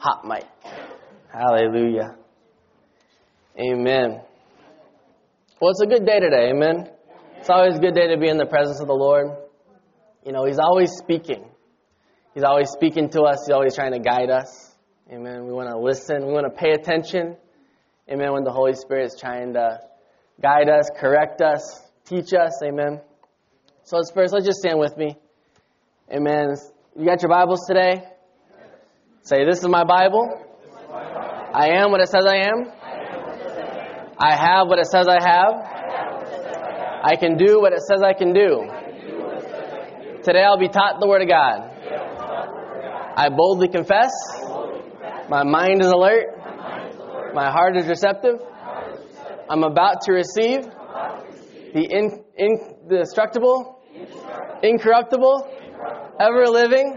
[0.00, 0.46] Hot mic.
[1.30, 2.16] Hallelujah.
[3.58, 4.22] Amen.
[5.60, 6.50] Well, it's a good day today.
[6.50, 6.88] Amen.
[7.38, 9.28] It's always a good day to be in the presence of the Lord.
[10.24, 11.44] You know, He's always speaking.
[12.32, 13.44] He's always speaking to us.
[13.46, 14.74] He's always trying to guide us.
[15.12, 15.44] Amen.
[15.44, 16.26] We want to listen.
[16.26, 17.36] We want to pay attention.
[18.10, 18.32] Amen.
[18.32, 19.80] When the Holy Spirit is trying to
[20.40, 22.62] guide us, correct us, teach us.
[22.64, 23.02] Amen.
[23.84, 25.14] So let's first, let's just stand with me.
[26.10, 26.54] Amen.
[26.98, 28.02] You got your Bibles today?
[29.22, 30.28] Say, this is my Bible.
[31.52, 32.72] I am what it says I am.
[34.18, 35.54] I have what it says I have.
[37.02, 38.66] I can do what it says I can do.
[40.24, 41.70] Today I'll be taught the Word of God.
[43.16, 44.10] I boldly confess.
[45.28, 47.34] My mind is alert.
[47.34, 48.36] My heart is receptive.
[49.50, 50.62] I'm about to receive
[51.74, 53.80] the in, indestructible,
[54.62, 55.46] incorruptible,
[56.18, 56.96] ever living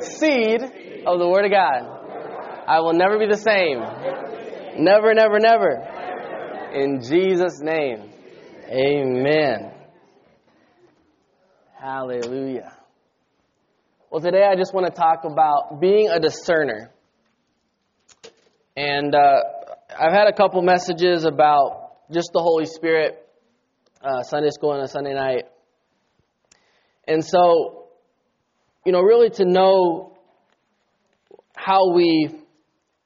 [0.00, 0.62] seed
[1.06, 2.64] of the Word of God.
[2.66, 3.80] I will never be the same.
[4.82, 6.70] Never, never, never.
[6.72, 8.10] In Jesus' name.
[8.68, 9.72] Amen.
[11.78, 12.72] Hallelujah.
[14.10, 16.90] Well, today I just want to talk about being a discerner.
[18.76, 19.40] And uh,
[19.98, 23.28] I've had a couple messages about just the Holy Spirit,
[24.02, 25.44] uh, Sunday school and a Sunday night.
[27.06, 27.88] And so,
[28.86, 30.13] you know, really to know
[31.54, 32.30] how we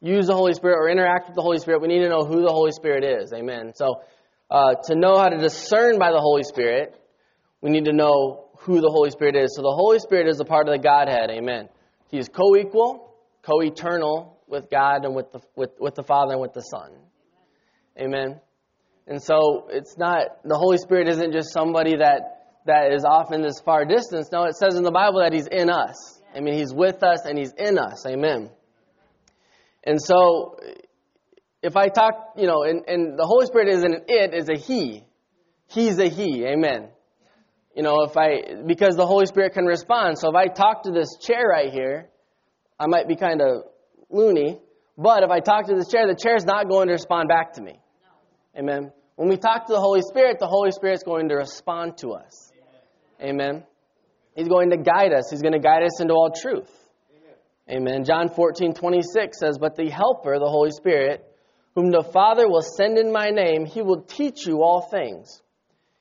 [0.00, 2.42] use the Holy Spirit or interact with the Holy Spirit, we need to know who
[2.42, 3.32] the Holy Spirit is.
[3.32, 3.72] Amen.
[3.74, 4.02] So,
[4.50, 6.94] uh, to know how to discern by the Holy Spirit,
[7.60, 9.54] we need to know who the Holy Spirit is.
[9.54, 11.30] So, the Holy Spirit is a part of the Godhead.
[11.30, 11.68] Amen.
[12.10, 16.32] He is co equal, co eternal with God and with the, with, with the Father
[16.32, 16.92] and with the Son.
[18.00, 18.40] Amen.
[19.06, 23.42] And so, it's not, the Holy Spirit isn't just somebody that, that is off in
[23.42, 24.28] this far distance.
[24.32, 26.17] No, it says in the Bible that He's in us.
[26.34, 28.06] I mean, He's with us and He's in us.
[28.06, 28.50] Amen.
[29.84, 30.56] And so,
[31.62, 34.58] if I talk, you know, and, and the Holy Spirit isn't an it, is a
[34.58, 35.04] He.
[35.66, 36.44] He's a He.
[36.44, 36.88] Amen.
[37.74, 40.18] You know, if I, because the Holy Spirit can respond.
[40.18, 42.08] So if I talk to this chair right here,
[42.78, 43.64] I might be kind of
[44.10, 44.58] loony.
[44.96, 47.52] But if I talk to this chair, the chair is not going to respond back
[47.54, 47.78] to me.
[48.58, 48.92] Amen.
[49.14, 52.12] When we talk to the Holy Spirit, the Holy Spirit is going to respond to
[52.12, 52.52] us.
[53.20, 53.64] Amen.
[54.34, 55.30] He's going to guide us.
[55.30, 56.70] He's going to guide us into all truth.
[57.70, 58.04] Amen.
[58.04, 61.24] John 14, 26 says, But the Helper, the Holy Spirit,
[61.74, 65.42] whom the Father will send in my name, he will teach you all things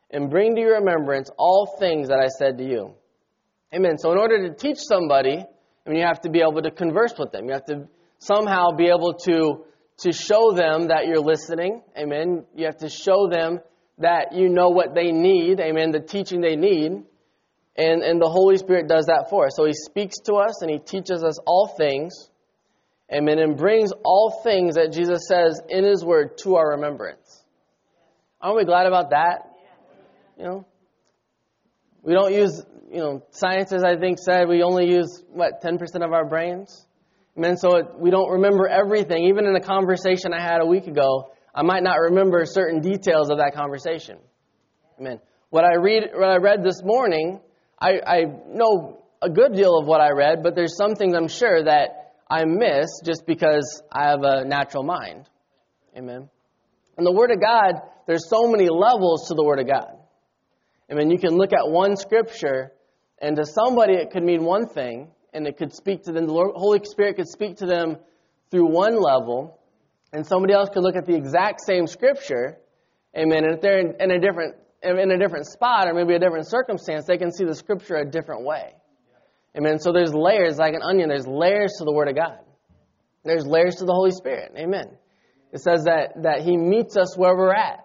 [0.09, 2.93] and bring to your remembrance all things that I said to you.
[3.73, 3.97] Amen.
[3.97, 7.13] So in order to teach somebody, I mean, you have to be able to converse
[7.17, 7.47] with them.
[7.47, 7.87] You have to
[8.19, 9.65] somehow be able to,
[9.99, 11.81] to show them that you're listening.
[11.97, 12.45] Amen.
[12.55, 13.59] You have to show them
[13.97, 15.59] that you know what they need.
[15.59, 15.91] Amen.
[15.91, 17.03] The teaching they need.
[17.77, 19.53] And, and the Holy Spirit does that for us.
[19.55, 22.29] So He speaks to us and He teaches us all things.
[23.13, 23.39] Amen.
[23.39, 27.43] And brings all things that Jesus says in His Word to our remembrance.
[28.41, 29.51] Aren't we glad about that?
[30.37, 30.65] You know?
[32.03, 36.13] We don't use, you know, scientists, I think, said we only use, what, 10% of
[36.13, 36.85] our brains?
[37.37, 37.57] Amen.
[37.57, 39.25] So it, we don't remember everything.
[39.25, 43.29] Even in a conversation I had a week ago, I might not remember certain details
[43.29, 44.17] of that conversation.
[44.99, 45.19] Amen.
[45.49, 47.39] What I read, what I read this morning,
[47.79, 51.27] I, I know a good deal of what I read, but there's some things I'm
[51.27, 55.29] sure that I miss just because I have a natural mind.
[55.95, 56.29] Amen.
[56.97, 59.97] And the Word of God, there's so many levels to the Word of God.
[60.89, 62.71] I mean, you can look at one scripture,
[63.19, 66.25] and to somebody it could mean one thing, and it could speak to them.
[66.25, 67.97] The Holy Spirit could speak to them
[68.49, 69.59] through one level,
[70.13, 72.57] and somebody else could look at the exact same scripture,
[73.15, 76.19] amen, and if they're in, in a different in a different spot or maybe a
[76.19, 78.73] different circumstance, they can see the scripture a different way.
[79.57, 79.79] Amen.
[79.79, 81.09] So there's layers like an onion.
[81.09, 82.39] There's layers to the Word of God.
[83.23, 84.53] There's layers to the Holy Spirit.
[84.57, 84.89] Amen.
[85.51, 87.79] It says that that He meets us where we're at.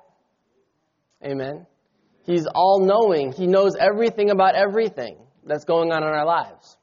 [1.25, 1.67] Amen.
[2.25, 3.33] He's all knowing.
[3.33, 6.77] He knows everything about everything that's going on in our lives.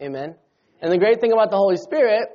[0.00, 0.36] Amen.
[0.80, 2.28] And the great thing about the Holy Spirit,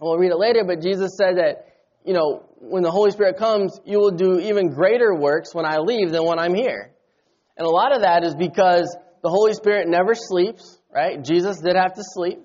[0.00, 1.66] we'll read it later, but Jesus said that
[2.04, 5.78] you know, when the Holy Spirit comes, you will do even greater works when I
[5.78, 6.92] leave than when I'm here.
[7.56, 11.22] And a lot of that is because the Holy Spirit never sleeps, right?
[11.22, 12.38] Jesus did have to sleep.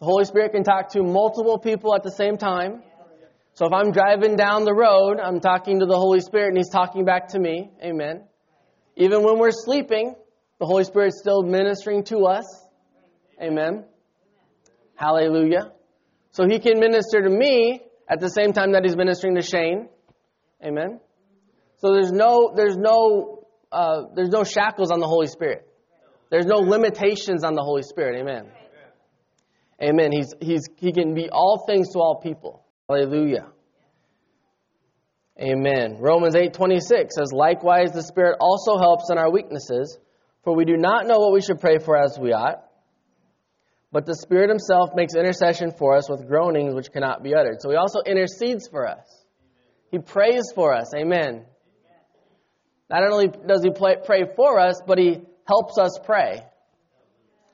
[0.00, 2.82] The Holy Spirit can talk to multiple people at the same time.
[3.54, 6.68] So if I'm driving down the road, I'm talking to the Holy Spirit and He's
[6.68, 7.70] talking back to me.
[7.82, 8.24] Amen.
[8.96, 10.14] Even when we're sleeping,
[10.58, 12.44] the Holy Spirit's still ministering to us.
[13.40, 13.84] Amen.
[14.96, 15.72] Hallelujah.
[16.32, 19.88] So He can minister to me at the same time that He's ministering to Shane.
[20.64, 21.00] Amen.
[21.78, 25.66] So there's no, there's no, uh, there's no shackles on the Holy Spirit.
[26.30, 28.20] There's no limitations on the Holy Spirit.
[28.20, 28.50] Amen.
[29.82, 30.10] Amen.
[30.12, 32.64] He's, he's, he can be all things to all people.
[32.88, 33.46] Hallelujah.
[35.38, 35.98] Amen.
[36.00, 39.98] Romans 8:26 says, "Likewise the Spirit also helps in our weaknesses,
[40.44, 42.65] for we do not know what we should pray for as we ought,
[43.92, 47.70] but the Spirit himself makes intercession for us with groanings which cannot be uttered." So
[47.70, 49.24] he also intercedes for us.
[49.90, 50.92] He prays for us.
[50.94, 51.46] Amen.
[52.88, 56.42] Not only does he pray for us, but he helps us pray.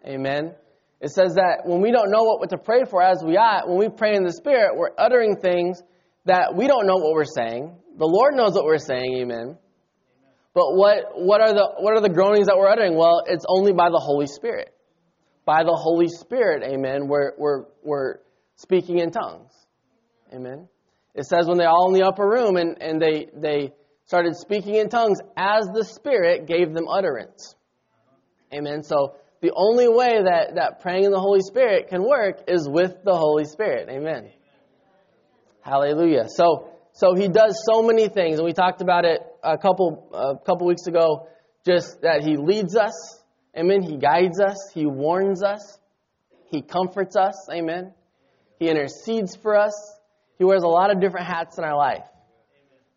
[0.07, 0.55] Amen.
[1.01, 3.79] It says that when we don't know what to pray for as we ought, when
[3.79, 5.83] we pray in the Spirit, we're uttering things
[6.27, 7.75] that we don't know what we're saying.
[7.99, 9.59] The Lord knows what we're saying, amen.
[10.55, 12.97] But what, what, are the, what are the groanings that we're uttering?
[12.97, 14.73] Well, it's only by the Holy Spirit.
[15.45, 18.15] By the Holy Spirit, amen, we're, we're, we're
[18.57, 19.51] speaking in tongues.
[20.33, 20.69] Amen.
[21.15, 23.73] It says when they're all in the upper room and, and they, they
[24.07, 27.55] started speaking in tongues as the Spirit gave them utterance.
[28.55, 28.83] Amen.
[28.83, 33.03] So the only way that, that praying in the Holy Spirit can work is with
[33.05, 33.89] the Holy Spirit.
[33.91, 34.31] Amen.
[35.63, 36.27] Hallelujah.
[36.29, 40.45] So, so he does so many things, and we talked about it a couple, a
[40.45, 41.29] couple weeks ago,
[41.67, 43.22] just that he leads us.
[43.57, 43.83] Amen.
[43.83, 44.71] He guides us.
[44.73, 45.79] He warns us.
[46.51, 47.49] He comforts us.
[47.51, 47.93] Amen.
[48.59, 49.75] He intercedes for us.
[50.39, 52.05] He wears a lot of different hats in our life.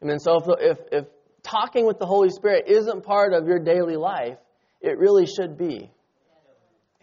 [0.04, 0.20] Amen.
[0.20, 1.06] So if, if, if
[1.44, 4.38] talking with the Holy Spirit isn't part of your daily life,
[4.82, 5.90] it really should be.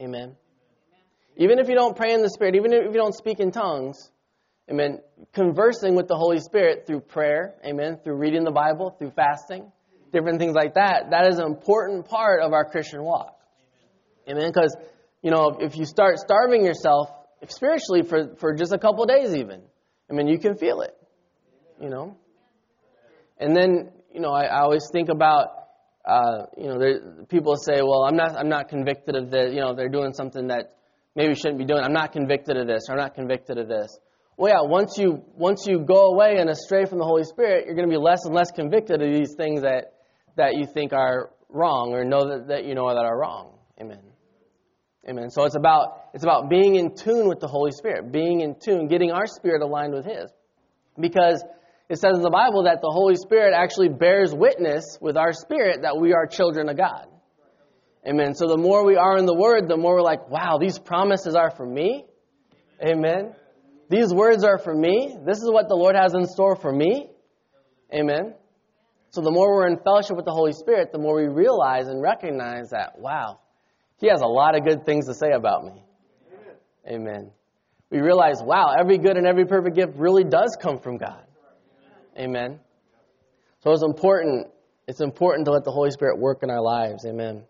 [0.00, 0.36] Amen.
[1.36, 4.10] Even if you don't pray in the Spirit, even if you don't speak in tongues,
[4.70, 5.00] amen,
[5.32, 9.70] conversing with the Holy Spirit through prayer, amen, through reading the Bible, through fasting,
[10.12, 13.38] different things like that, that is an important part of our Christian walk.
[14.28, 14.50] Amen.
[14.52, 14.76] Because,
[15.22, 17.08] you know, if you start starving yourself
[17.48, 19.62] spiritually for, for just a couple days even,
[20.10, 20.96] I mean, you can feel it,
[21.80, 22.16] you know.
[23.38, 25.62] And then, you know, I, I always think about
[26.04, 29.54] uh, you know, there, people say, well, I'm not, I'm not convicted of this.
[29.54, 30.76] You know, they're doing something that
[31.14, 31.82] maybe shouldn't be doing.
[31.82, 33.98] I'm not convicted of this, I'm not convicted of this.
[34.36, 37.74] Well, yeah, once you, once you go away and astray from the Holy Spirit, you're
[37.74, 39.92] going to be less and less convicted of these things that,
[40.36, 43.58] that you think are wrong or know that, that you know that are wrong.
[43.80, 44.00] Amen.
[45.08, 45.30] Amen.
[45.30, 48.86] So it's about, it's about being in tune with the Holy Spirit, being in tune,
[48.86, 50.30] getting our spirit aligned with His.
[50.98, 51.42] Because
[51.88, 55.82] it says in the Bible that the Holy Spirit actually bears witness with our spirit
[55.82, 57.06] that we are children of God.
[58.06, 58.34] Amen.
[58.34, 61.34] So the more we are in the Word, the more we're like, wow, these promises
[61.34, 62.04] are for me.
[62.84, 63.34] Amen.
[63.90, 65.16] These words are for me.
[65.26, 67.10] This is what the Lord has in store for me.
[67.92, 68.34] Amen.
[69.10, 72.00] So the more we're in fellowship with the Holy Spirit, the more we realize and
[72.00, 73.40] recognize that, wow,
[74.02, 75.80] He has a lot of good things to say about me.
[76.88, 77.30] Amen.
[77.88, 81.24] We realize, wow, every good and every perfect gift really does come from God.
[82.18, 82.58] Amen.
[83.62, 84.48] So it's important.
[84.88, 87.06] It's important to let the Holy Spirit work in our lives.
[87.06, 87.44] Amen.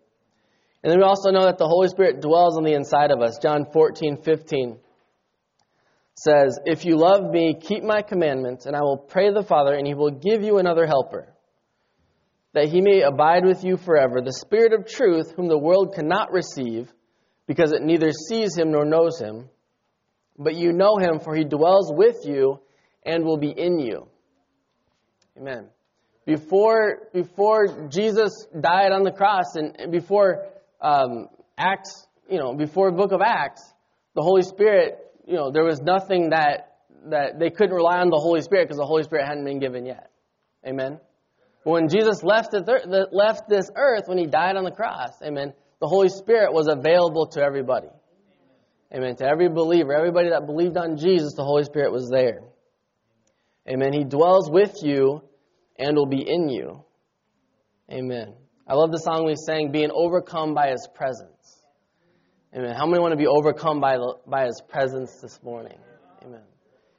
[0.83, 3.39] And then we also know that the Holy Spirit dwells on the inside of us.
[3.41, 4.77] John 14, 15
[6.13, 9.87] says, If you love me, keep my commandments, and I will pray the Father, and
[9.87, 11.32] he will give you another helper,
[12.53, 16.31] that he may abide with you forever, the Spirit of truth, whom the world cannot
[16.31, 16.91] receive,
[17.47, 19.49] because it neither sees him nor knows him.
[20.37, 22.59] But you know him, for he dwells with you
[23.05, 24.07] and will be in you.
[25.37, 25.67] Amen.
[26.25, 30.45] Before, before Jesus died on the cross and before
[30.79, 33.61] um, Acts, you know, before the book of Acts,
[34.15, 38.17] the Holy Spirit, you know, there was nothing that, that they couldn't rely on the
[38.17, 40.11] Holy Spirit because the Holy Spirit hadn't been given yet.
[40.65, 40.99] Amen.
[41.63, 45.87] When Jesus left, the, left this earth, when he died on the cross, amen, the
[45.87, 47.87] Holy Spirit was available to everybody.
[48.93, 49.15] Amen.
[49.17, 52.41] To every believer, everybody that believed on Jesus, the Holy Spirit was there.
[53.67, 53.91] Amen.
[53.91, 55.23] He dwells with you
[55.79, 56.83] and will be in you.
[57.91, 58.33] Amen.
[58.67, 61.63] I love the song we sang, being overcome by his presence.
[62.55, 62.75] Amen.
[62.75, 65.77] How many want to be overcome by, the, by his presence this morning?
[66.23, 66.41] Amen.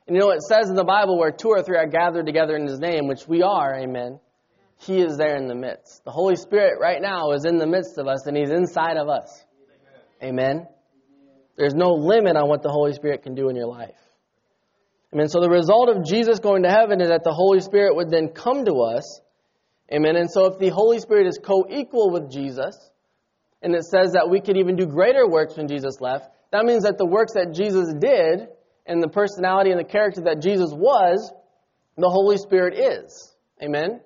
[0.06, 2.26] And you know, what it says in the Bible where two or three are gathered
[2.26, 4.18] together in his name, which we are, amen,
[4.78, 6.04] he is there in the midst.
[6.04, 9.08] The Holy Spirit right now is in the midst of us and he's inside of
[9.08, 9.44] us.
[10.22, 10.66] Amen.
[11.56, 13.94] There's no limit on what the Holy Spirit can do in your life.
[15.12, 15.28] Amen.
[15.28, 18.28] So the result of Jesus going to heaven is that the Holy Spirit would then
[18.28, 19.20] come to us.
[19.92, 20.16] Amen.
[20.16, 22.74] And so if the Holy Spirit is co equal with Jesus,
[23.62, 26.82] and it says that we could even do greater works when Jesus left, that means
[26.82, 28.48] that the works that Jesus did
[28.86, 31.32] and the personality and the character that Jesus was,
[31.96, 33.34] the Holy Spirit is.
[33.62, 34.00] Amen.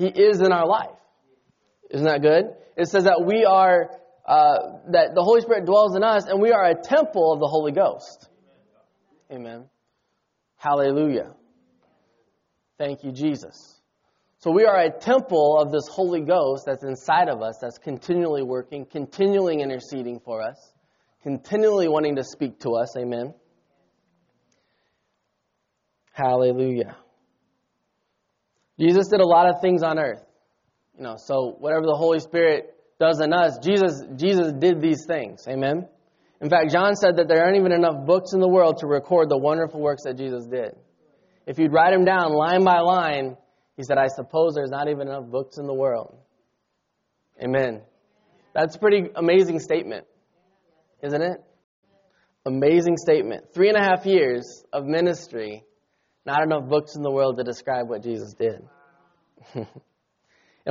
[0.00, 0.96] He is in our life.
[1.90, 2.54] Isn't that good?
[2.74, 3.90] It says that we are,
[4.26, 4.56] uh,
[4.92, 7.70] that the Holy Spirit dwells in us and we are a temple of the Holy
[7.70, 8.30] Ghost.
[9.30, 9.66] Amen.
[10.56, 11.34] Hallelujah.
[12.78, 13.78] Thank you, Jesus.
[14.38, 18.42] So we are a temple of this Holy Ghost that's inside of us, that's continually
[18.42, 20.72] working, continually interceding for us,
[21.22, 22.96] continually wanting to speak to us.
[22.96, 23.34] Amen.
[26.12, 26.96] Hallelujah.
[28.80, 30.24] Jesus did a lot of things on earth.
[30.96, 35.46] You know, so whatever the Holy Spirit does in us, Jesus Jesus did these things.
[35.48, 35.88] Amen.
[36.40, 39.28] In fact, John said that there aren't even enough books in the world to record
[39.28, 40.74] the wonderful works that Jesus did.
[41.46, 43.36] If you'd write them down line by line,
[43.76, 46.16] he said, I suppose there's not even enough books in the world.
[47.42, 47.82] Amen.
[48.54, 50.06] That's a pretty amazing statement,
[51.02, 51.42] isn't it?
[52.46, 53.52] Amazing statement.
[53.52, 55.64] Three and a half years of ministry,
[56.30, 58.62] not enough books in the world to describe what Jesus did.
[59.54, 59.66] and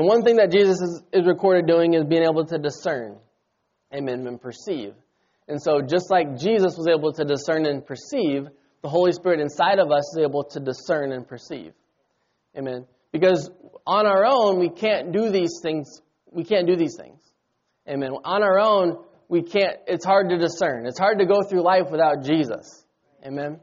[0.05, 3.17] one thing that Jesus is, is recorded doing is being able to discern,
[3.93, 4.93] amen, and perceive.
[5.49, 8.47] And so, just like Jesus was able to discern and perceive,
[8.81, 11.73] the Holy Spirit inside of us is able to discern and perceive.
[12.57, 12.85] Amen.
[13.11, 13.49] Because
[13.85, 16.01] on our own, we can't do these things.
[16.31, 17.19] We can't do these things.
[17.85, 18.11] Amen.
[18.23, 20.85] On our own, we can't, it's hard to discern.
[20.85, 22.85] It's hard to go through life without Jesus.
[23.25, 23.59] Amen.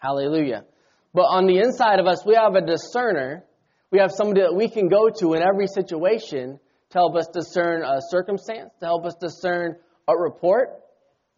[0.00, 0.64] Hallelujah.
[1.12, 3.44] But on the inside of us, we have a discerner.
[3.90, 6.58] We have somebody that we can go to in every situation
[6.90, 9.76] to help us discern a circumstance, to help us discern
[10.08, 10.70] a report,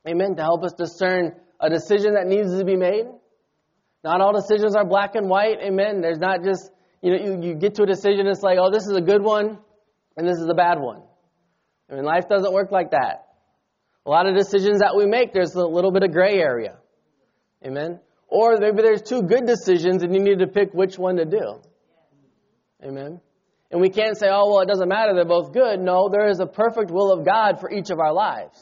[0.08, 3.06] amen, to help us discern a decision that needs to be made.
[4.04, 6.00] Not all decisions are black and white, amen.
[6.00, 6.70] There's not just,
[7.02, 9.22] you know, you, you get to a decision, it's like, oh, this is a good
[9.22, 9.58] one,
[10.16, 11.02] and this is a bad one.
[11.90, 13.26] I mean, life doesn't work like that.
[14.06, 16.76] A lot of decisions that we make, there's a little bit of gray area.
[17.64, 18.00] Amen.
[18.32, 21.60] Or maybe there's two good decisions and you need to pick which one to do.
[22.82, 23.20] Amen.
[23.70, 25.78] And we can't say, oh, well, it doesn't matter, they're both good.
[25.80, 28.58] No, there is a perfect will of God for each of our lives.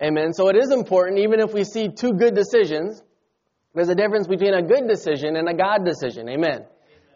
[0.00, 0.32] Amen.
[0.32, 3.02] So it is important, even if we see two good decisions,
[3.74, 6.28] there's a difference between a good decision and a God decision.
[6.28, 6.64] Amen.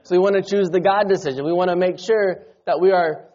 [0.02, 1.44] So we want to choose the God decision.
[1.44, 3.28] We want to make sure that we are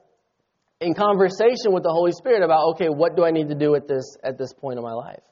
[0.81, 3.87] in conversation with the Holy Spirit about, okay, what do I need to do at
[3.87, 5.23] this at this point in my life?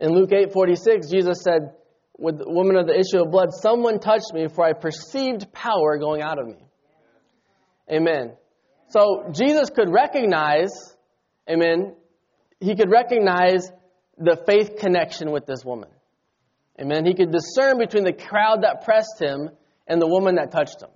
[0.00, 1.74] In Luke 8:46, Jesus said,
[2.18, 5.98] with the woman of the issue of blood, someone touched me, for I perceived power
[5.98, 6.66] going out of me.
[7.90, 8.32] Amen.
[8.88, 10.70] So Jesus could recognize,
[11.48, 11.94] amen,
[12.60, 13.70] he could recognize
[14.18, 15.88] the faith connection with this woman.
[16.78, 17.06] Amen.
[17.06, 19.50] He could discern between the crowd that pressed him
[19.86, 20.90] and the woman that touched him.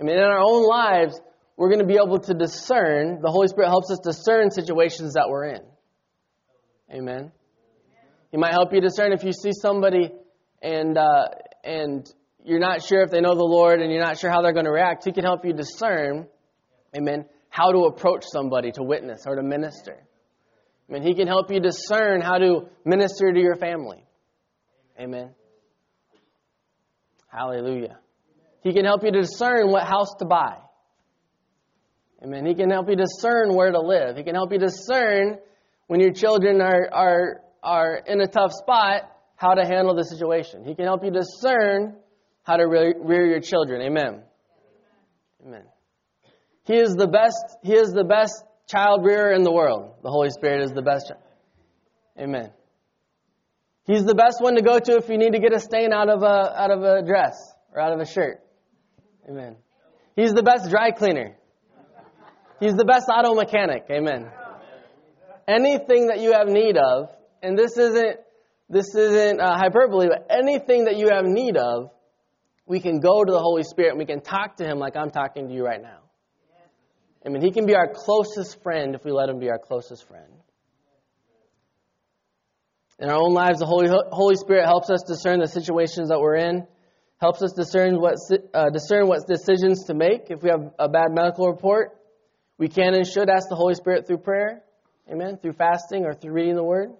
[0.00, 1.18] I mean, in our own lives,
[1.56, 3.20] we're going to be able to discern.
[3.22, 5.62] The Holy Spirit helps us discern situations that we're in.
[6.92, 7.32] Amen.
[8.30, 10.10] He might help you discern if you see somebody
[10.62, 11.28] and uh,
[11.62, 12.12] and
[12.44, 14.66] you're not sure if they know the Lord and you're not sure how they're going
[14.66, 16.26] to react, He can help you discern,
[16.96, 19.96] amen, how to approach somebody to witness or to minister.
[20.88, 24.04] I mean, He can help you discern how to minister to your family.
[25.00, 25.30] Amen.
[27.28, 27.98] Hallelujah.
[28.62, 30.56] He can help you discern what house to buy.
[32.22, 32.46] Amen.
[32.46, 34.16] He can help you discern where to live.
[34.16, 35.38] He can help you discern
[35.86, 40.64] when your children are, are, are in a tough spot how to handle the situation.
[40.64, 41.96] He can help you discern
[42.42, 43.82] how to rear your children.
[43.82, 44.22] Amen.
[45.44, 45.64] Amen.
[46.64, 49.94] He is the best, he is the best child rearer in the world.
[50.02, 51.08] The Holy Spirit is the best.
[51.08, 51.20] Child.
[52.18, 52.50] Amen.
[53.86, 56.08] He's the best one to go to if you need to get a stain out
[56.08, 57.36] of a, out of a dress
[57.74, 58.40] or out of a shirt.
[59.28, 59.56] Amen.
[60.16, 61.36] He's the best dry cleaner.
[62.60, 63.84] He's the best auto mechanic.
[63.90, 64.30] Amen.
[65.46, 67.10] Anything that you have need of,
[67.42, 68.18] and this isn't
[68.68, 71.90] this isn't uh, hyperbole, but anything that you have need of,
[72.66, 75.10] we can go to the Holy Spirit and we can talk to Him like I'm
[75.10, 75.98] talking to you right now.
[77.24, 80.08] I mean, He can be our closest friend if we let Him be our closest
[80.08, 80.32] friend.
[82.98, 86.36] In our own lives, the Holy, Holy Spirit helps us discern the situations that we're
[86.36, 86.66] in,
[87.18, 88.14] helps us discern what,
[88.54, 90.30] uh, discern what decisions to make.
[90.30, 91.98] If we have a bad medical report,
[92.56, 94.63] we can and should ask the Holy Spirit through prayer,
[95.10, 96.90] amen, through fasting or through reading the Word,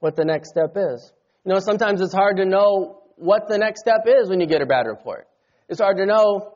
[0.00, 1.12] what the next step is.
[1.44, 4.62] You know, sometimes it's hard to know what the next step is when you get
[4.62, 5.28] a bad report.
[5.68, 6.54] It's hard to know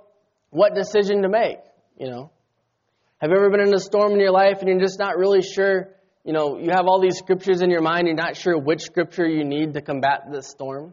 [0.51, 1.59] what decision to make,
[1.99, 2.31] you know.
[3.19, 5.43] Have you ever been in a storm in your life and you're just not really
[5.43, 5.89] sure,
[6.25, 9.27] you know, you have all these scriptures in your mind, you're not sure which scripture
[9.27, 10.93] you need to combat this storm?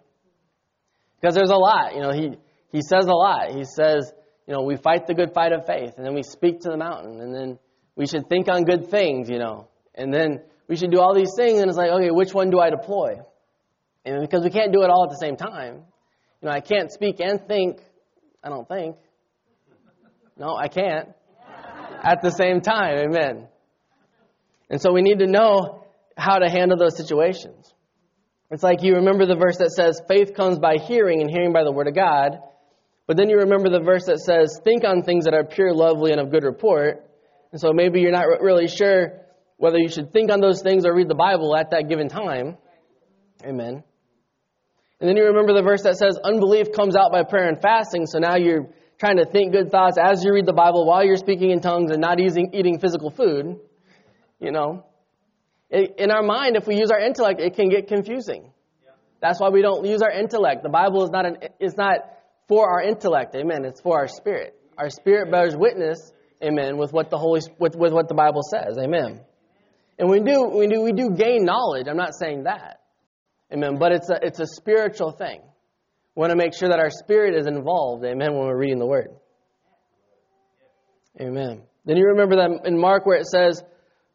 [1.19, 1.95] Because there's a lot.
[1.95, 2.37] You know, he,
[2.71, 3.51] he says a lot.
[3.51, 4.11] He says,
[4.47, 6.77] you know, we fight the good fight of faith, and then we speak to the
[6.77, 7.59] mountain, and then
[7.95, 11.33] we should think on good things, you know, and then we should do all these
[11.35, 13.19] things, and it's like, okay, which one do I deploy?
[14.05, 15.83] And because we can't do it all at the same time,
[16.41, 17.79] you know, I can't speak and think,
[18.43, 18.97] I don't think.
[20.37, 21.09] No, I can't.
[22.03, 23.47] At the same time, amen.
[24.69, 25.85] And so we need to know
[26.17, 27.73] how to handle those situations.
[28.49, 31.63] It's like you remember the verse that says, faith comes by hearing, and hearing by
[31.63, 32.39] the word of God.
[33.07, 36.11] But then you remember the verse that says, think on things that are pure, lovely,
[36.11, 37.09] and of good report.
[37.53, 39.21] And so maybe you're not really sure
[39.57, 42.57] whether you should think on those things or read the Bible at that given time.
[43.45, 43.83] Amen.
[44.99, 48.07] And then you remember the verse that says, unbelief comes out by prayer and fasting.
[48.07, 51.17] So now you're trying to think good thoughts as you read the Bible while you're
[51.17, 53.59] speaking in tongues and not eating, eating physical food.
[54.39, 54.85] You know,
[55.69, 58.51] in our mind, if we use our intellect, it can get confusing.
[59.21, 60.63] That's why we don't use our intellect.
[60.63, 61.97] The Bible is not an, is not
[62.47, 63.63] for our intellect, amen.
[63.65, 64.57] It's for our spirit.
[64.77, 66.12] Our spirit bears witness,
[66.43, 69.21] amen, with what the Holy with, with what the Bible says, amen.
[69.97, 71.87] And we do we do we do gain knowledge.
[71.87, 72.81] I'm not saying that,
[73.51, 73.77] amen.
[73.79, 75.41] But it's a it's a spiritual thing.
[76.15, 78.85] We want to make sure that our spirit is involved, amen, when we're reading the
[78.85, 79.09] Word,
[81.19, 81.63] amen.
[81.85, 83.61] Then you remember that in Mark where it says,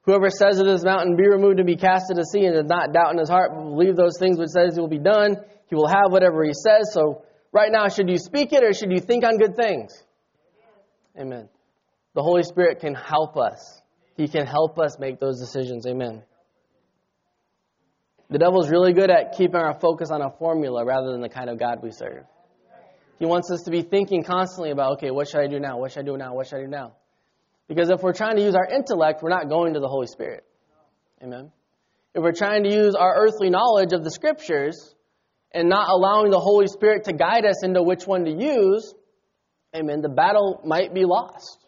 [0.09, 2.65] Whoever says to this mountain, be removed and be cast into the sea, and does
[2.65, 5.37] not doubt in his heart, but believe those things which says will be done,
[5.69, 6.95] he will have whatever he says.
[6.95, 9.93] So right now, should you speak it or should you think on good things?
[11.15, 11.51] Amen.
[12.19, 13.81] The Holy Spirit can help us.
[14.17, 15.87] He can help us make those decisions.
[15.87, 16.25] Amen.
[18.29, 21.49] The devil's really good at keeping our focus on a formula rather than the kind
[21.49, 22.25] of God we serve.
[23.21, 25.79] He wants us to be thinking constantly about, okay, what should I do now?
[25.79, 26.35] What should I do now?
[26.35, 26.97] What should I do now?
[27.69, 30.43] Because if we're trying to use our intellect, we're not going to the Holy Spirit.
[31.23, 31.53] Amen.
[32.17, 34.93] If we're trying to use our earthly knowledge of the scriptures
[35.53, 38.93] and not allowing the Holy Spirit to guide us into which one to use,
[39.73, 41.67] amen, the battle might be lost.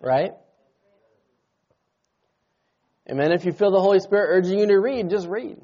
[0.00, 0.32] Right?
[3.10, 3.32] Amen.
[3.32, 5.58] If you feel the Holy Spirit urging you to read, just read.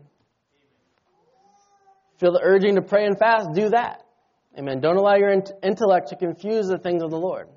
[2.18, 4.04] Feel the urging to pray and fast, do that.
[4.58, 4.80] Amen.
[4.80, 5.30] Don't allow your
[5.62, 7.48] intellect to confuse the things of the Lord.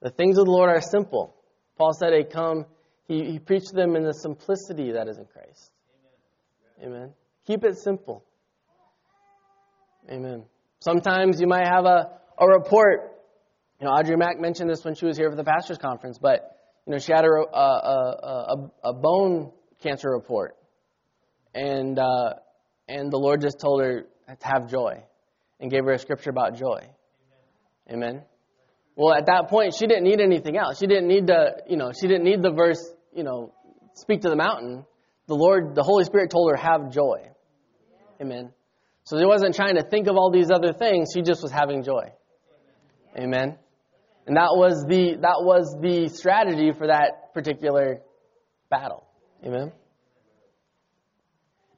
[0.00, 1.34] The things of the Lord are simple.
[1.76, 2.66] Paul said, "They come."
[3.08, 5.72] He, he preached them in the simplicity that is in Christ.
[6.80, 6.92] Amen.
[6.92, 7.12] Amen.
[7.46, 8.24] Keep it simple.
[10.10, 10.44] Amen.
[10.80, 13.17] Sometimes you might have a, a report.
[13.80, 16.56] You know, Audrey Mack mentioned this when she was here for the pastors' conference, but
[16.86, 20.56] you know, she had a, a, uh, uh, uh, a, a bone cancer report,
[21.54, 22.34] and uh,
[22.88, 25.02] and the Lord just told her to have joy,
[25.60, 26.80] and gave her a scripture about joy.
[27.88, 28.04] Amen.
[28.04, 28.22] Amen.
[28.96, 30.78] Well, at that point, she didn't need anything else.
[30.78, 33.54] She didn't need the, you know, she didn't need the verse, you know,
[33.94, 34.84] speak to the mountain.
[35.28, 37.28] The Lord, the Holy Spirit told her, have joy.
[38.20, 38.50] Amen.
[39.04, 41.10] So she wasn't trying to think of all these other things.
[41.14, 42.10] She just was having joy.
[43.16, 43.56] Amen.
[44.28, 48.02] And that was the, that was the strategy for that particular
[48.68, 49.06] battle.
[49.42, 49.72] Amen.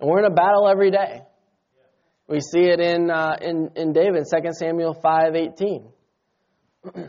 [0.01, 1.23] And we're in a battle every day.
[2.27, 5.89] We see it in, uh, in, in David, 2 Samuel 5 18.
[6.95, 7.09] and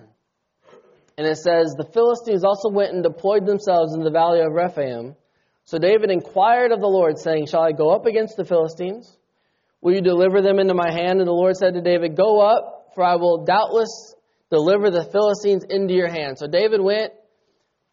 [1.17, 5.15] it says, The Philistines also went and deployed themselves in the valley of Rephaim.
[5.63, 9.17] So David inquired of the Lord, saying, Shall I go up against the Philistines?
[9.82, 11.17] Will you deliver them into my hand?
[11.17, 14.13] And the Lord said to David, Go up, for I will doubtless
[14.51, 16.37] deliver the Philistines into your hand.
[16.37, 17.13] So David went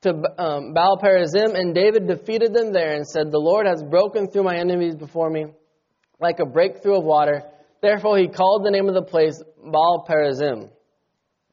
[0.02, 4.28] to um, Baal Perazim, and David defeated them there and said, The Lord has broken
[4.28, 5.46] through my enemies before me
[6.20, 7.42] like a breakthrough of water.
[7.80, 10.70] Therefore he called the name of the place Baal Perazim.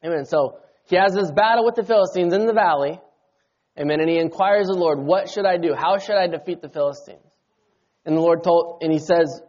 [0.03, 0.25] Amen.
[0.25, 2.99] So he has this battle with the Philistines in the valley.
[3.79, 3.99] Amen.
[3.99, 5.73] And he inquires the Lord, what should I do?
[5.75, 7.19] How should I defeat the Philistines?
[8.05, 9.41] And the Lord told, and he says,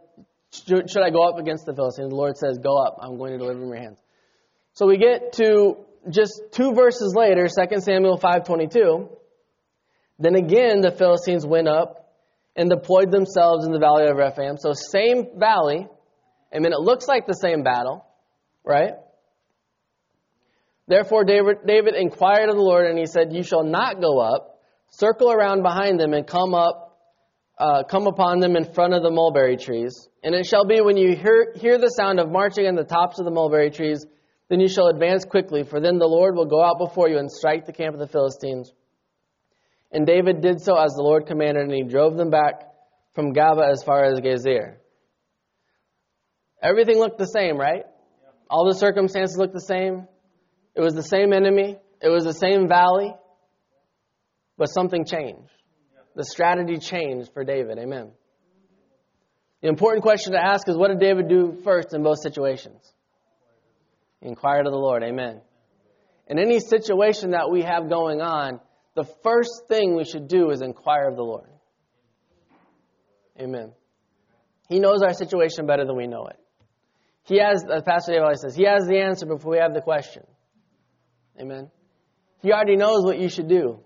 [0.51, 2.09] should I go up against the Philistines?
[2.09, 2.97] The Lord says, go up.
[3.01, 3.99] I'm going to deliver them in your hands.
[4.77, 5.75] So we get to
[6.07, 9.09] just two verses later, 2 Samuel 5.22.
[10.19, 12.13] Then again, the Philistines went up
[12.55, 14.57] and deployed themselves in the valley of Rephaim.
[14.57, 15.87] So same valley.
[16.53, 18.05] I mean, it looks like the same battle,
[18.63, 18.91] right?
[20.87, 24.59] Therefore, David, David inquired of the Lord, and he said, You shall not go up,
[24.91, 26.99] circle around behind them, and come up,
[27.57, 30.07] uh, come upon them in front of the mulberry trees.
[30.23, 33.17] And it shall be when you hear, hear the sound of marching on the tops
[33.17, 34.05] of the mulberry trees,
[34.49, 37.31] then you shall advance quickly, for then the Lord will go out before you and
[37.31, 38.71] strike the camp of the Philistines.
[39.91, 42.63] And David did so as the Lord commanded, and he drove them back
[43.13, 44.75] from Gaba as far as Gezer.
[46.61, 47.83] Everything looked the same, right?
[48.49, 50.07] All the circumstances looked the same.
[50.75, 51.77] It was the same enemy.
[52.01, 53.13] It was the same valley.
[54.57, 55.49] But something changed.
[56.15, 57.77] The strategy changed for David.
[57.77, 58.11] Amen.
[59.61, 62.81] The important question to ask is what did David do first in both situations?
[64.21, 65.03] He inquired of the Lord.
[65.03, 65.41] Amen.
[66.27, 68.59] In any situation that we have going on,
[68.95, 71.49] the first thing we should do is inquire of the Lord.
[73.39, 73.71] Amen.
[74.67, 76.37] He knows our situation better than we know it.
[77.23, 79.81] He has, as Pastor Dave always says, he has the answer before we have the
[79.81, 80.23] question.
[81.39, 81.69] Amen.
[82.41, 83.81] He already knows what you should do.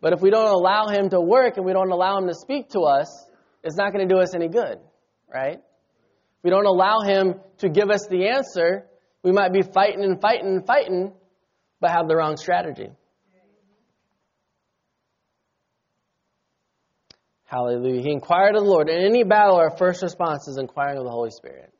[0.00, 2.70] But if we don't allow him to work and we don't allow him to speak
[2.70, 3.26] to us,
[3.64, 4.78] it's not going to do us any good,
[5.32, 5.60] right?
[6.38, 8.86] If we don't allow him to give us the answer,
[9.22, 11.12] we might be fighting and fighting and fighting,
[11.80, 12.90] but have the wrong strategy.
[17.44, 18.02] Hallelujah.
[18.02, 18.88] He inquired of the Lord.
[18.88, 21.72] In any battle, our first response is inquiring of the Holy Spirit.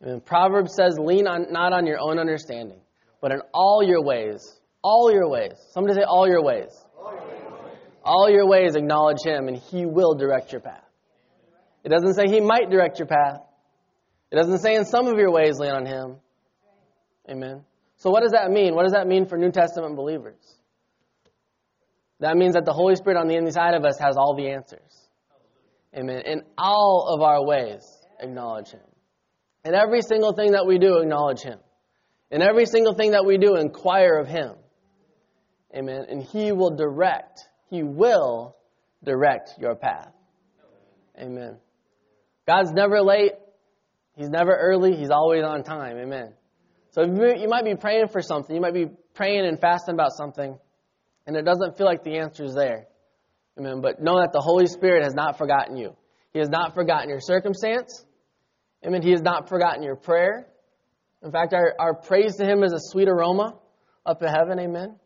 [0.00, 2.80] And Proverbs says, lean on, not on your own understanding,
[3.20, 4.60] but in all your ways.
[4.82, 5.52] All your ways.
[5.72, 6.68] Somebody say, all your ways.
[6.98, 10.83] All your ways, all your ways acknowledge Him, and He will direct your path.
[11.84, 13.40] It doesn't say He might direct your path.
[14.30, 16.16] It doesn't say in some of your ways lean on Him.
[17.30, 17.64] Amen.
[17.96, 18.74] So, what does that mean?
[18.74, 20.40] What does that mean for New Testament believers?
[22.20, 24.80] That means that the Holy Spirit on the inside of us has all the answers.
[25.96, 26.22] Amen.
[26.26, 27.84] In all of our ways,
[28.18, 28.80] acknowledge Him.
[29.64, 31.58] In every single thing that we do, acknowledge Him.
[32.30, 34.54] In every single thing that we do, inquire of Him.
[35.74, 36.06] Amen.
[36.08, 38.56] And He will direct, He will
[39.04, 40.12] direct your path.
[41.18, 41.58] Amen.
[42.46, 43.32] God's never late.
[44.16, 44.96] He's never early.
[44.96, 45.96] He's always on time.
[45.98, 46.34] Amen.
[46.90, 48.54] So you might be praying for something.
[48.54, 50.58] You might be praying and fasting about something
[51.26, 52.86] and it doesn't feel like the answer is there.
[53.58, 53.80] Amen.
[53.80, 55.96] But know that the Holy Spirit has not forgotten you.
[56.32, 58.04] He has not forgotten your circumstance.
[58.84, 59.02] Amen.
[59.02, 60.46] He has not forgotten your prayer.
[61.22, 63.54] In fact, our, our praise to Him is a sweet aroma
[64.04, 64.58] up to heaven.
[64.58, 64.96] Amen.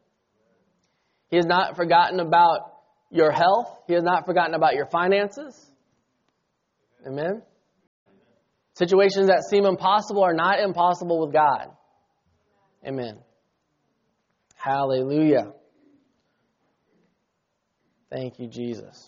[1.30, 2.72] He has not forgotten about
[3.10, 3.76] your health.
[3.86, 5.67] He has not forgotten about your finances.
[7.06, 7.42] Amen.
[8.74, 11.68] Situations that seem impossible are not impossible with God.
[12.86, 13.18] Amen.
[14.54, 15.52] Hallelujah.
[18.10, 19.06] Thank you, Jesus.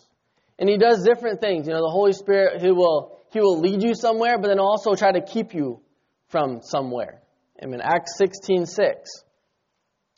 [0.59, 1.67] And he does different things.
[1.67, 4.95] You know, the Holy Spirit, he will, he will lead you somewhere, but then also
[4.95, 5.81] try to keep you
[6.29, 7.23] from somewhere.
[7.63, 7.81] Amen.
[7.83, 9.11] Acts 16 6.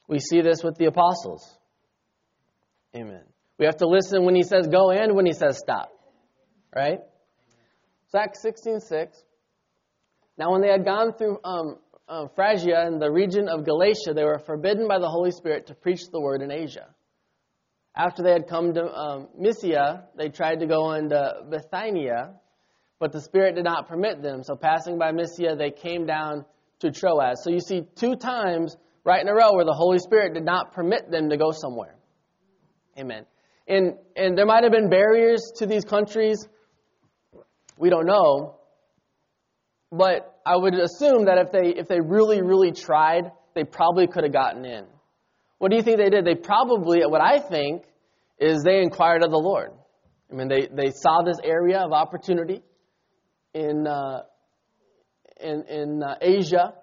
[0.09, 1.59] We see this with the apostles.
[2.95, 3.23] Amen.
[3.59, 5.91] We have to listen when he says go and when he says stop.
[6.75, 7.01] Right?
[8.15, 9.09] Acts 16.6.
[10.39, 14.25] Now, when they had gone through um, um, Phrygia and the region of Galatia, they
[14.25, 16.87] were forbidden by the Holy Spirit to preach the word in Asia.
[17.95, 22.35] After they had come to um, Mysia, they tried to go into Bithynia,
[22.99, 24.43] but the Spirit did not permit them.
[24.43, 26.47] So passing by Mysia, they came down
[26.81, 27.43] to Troas.
[27.45, 30.73] So you see two times right in a row where the Holy Spirit did not
[30.73, 31.97] permit them to go somewhere.
[32.99, 33.27] Amen.
[33.69, 36.39] And, and there might have been barriers to these countries.
[37.77, 38.57] We don't know.
[39.91, 44.25] But I would assume that if they, if they really, really tried, they probably could
[44.25, 44.85] have gotten in.
[45.59, 46.25] What do you think they did?
[46.25, 47.85] They probably, what I think,
[48.39, 49.71] is they inquired of the Lord.
[50.31, 52.63] I mean, they, they saw this area of opportunity
[53.55, 54.23] in, uh,
[55.41, 56.75] in, in uh, Asia,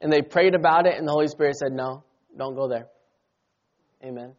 [0.00, 2.04] and they prayed about it, and the Holy Spirit said, No,
[2.36, 2.86] don't go there.
[4.04, 4.34] Amen.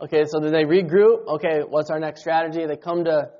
[0.00, 1.26] Okay, so then they regroup.
[1.26, 2.64] Okay, what's our next strategy?
[2.66, 3.30] They come to,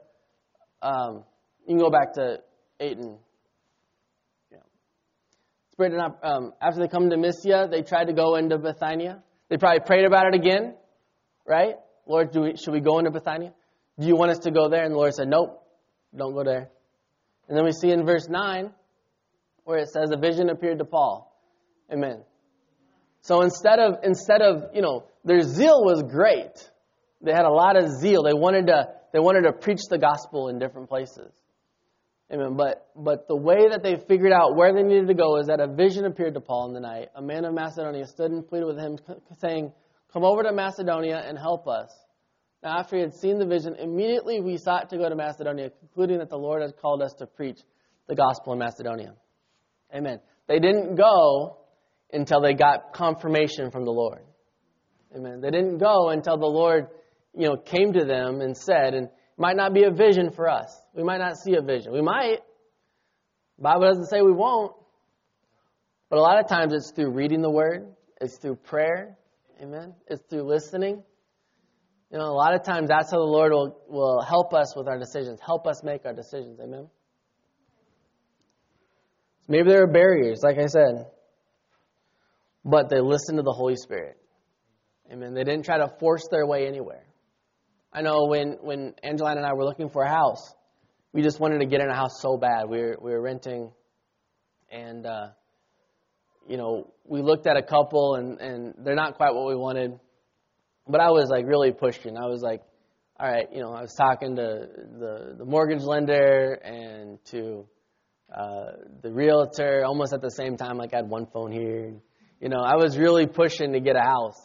[0.82, 1.24] um,
[1.68, 2.38] you can go back to
[2.80, 3.18] 8 and
[4.50, 4.58] yeah.
[5.78, 9.22] Did not, um, after they come to Mysia, they tried to go into Bithynia.
[9.50, 10.74] They probably prayed about it again,
[11.46, 11.74] right?
[12.06, 13.52] Lord, we, should we go into Bithynia?
[14.00, 14.84] Do you want us to go there?
[14.84, 15.62] And the Lord said, Nope,
[16.16, 16.70] don't go there.
[17.48, 18.72] And then we see in verse 9
[19.64, 21.38] where it says, A vision appeared to Paul.
[21.92, 22.22] Amen.
[23.20, 26.70] So instead of, instead of, you know, their zeal was great.
[27.20, 28.22] They had a lot of zeal.
[28.22, 31.30] They wanted to, they wanted to preach the gospel in different places.
[32.32, 32.56] Amen.
[32.56, 35.60] But, but the way that they figured out where they needed to go is that
[35.60, 37.08] a vision appeared to Paul in the night.
[37.14, 38.98] A man of Macedonia stood and pleaded with him,
[39.40, 39.72] saying,
[40.12, 41.90] Come over to Macedonia and help us.
[42.62, 46.18] Now, after he had seen the vision, immediately we sought to go to Macedonia, concluding
[46.18, 47.60] that the Lord had called us to preach
[48.08, 49.14] the gospel in Macedonia.
[49.94, 50.20] Amen.
[50.48, 51.58] They didn't go
[52.12, 54.22] until they got confirmation from the Lord.
[55.14, 55.40] Amen.
[55.40, 56.88] They didn't go until the Lord,
[57.34, 60.68] you know, came to them and said, and might not be a vision for us.
[60.98, 61.92] We might not see a vision.
[61.92, 62.38] We might.
[63.56, 64.72] Bible doesn't say we won't.
[66.10, 67.86] But a lot of times it's through reading the Word,
[68.20, 69.16] it's through prayer,
[69.62, 69.94] amen.
[70.08, 71.04] It's through listening.
[72.10, 74.88] You know, a lot of times that's how the Lord will, will help us with
[74.88, 76.88] our decisions, help us make our decisions, amen.
[79.46, 81.06] Maybe there are barriers, like I said,
[82.64, 84.16] but they listened to the Holy Spirit.
[85.12, 85.32] Amen.
[85.32, 87.04] They didn't try to force their way anywhere.
[87.92, 90.54] I know when, when Angelina and I were looking for a house,
[91.12, 92.68] we just wanted to get in a house so bad.
[92.68, 93.72] We were, we were renting,
[94.70, 95.28] and, uh,
[96.46, 99.98] you know, we looked at a couple, and, and they're not quite what we wanted.
[100.86, 102.16] But I was like really pushing.
[102.16, 102.62] I was like,
[103.20, 104.68] all right, you know, I was talking to
[104.98, 107.66] the, the mortgage lender and to
[108.34, 110.78] uh, the realtor almost at the same time.
[110.78, 111.94] Like I had one phone here.
[112.40, 114.40] You know, I was really pushing to get a house.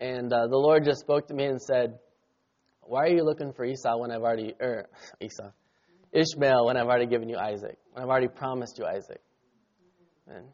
[0.00, 1.98] And uh, the Lord just spoke to me and said,
[2.82, 4.88] Why are you looking for Esau when I've already, er,
[5.20, 5.50] Esau,
[6.14, 9.20] Ishmael when I've already given you Isaac, when I've already promised you Isaac?
[10.28, 10.46] And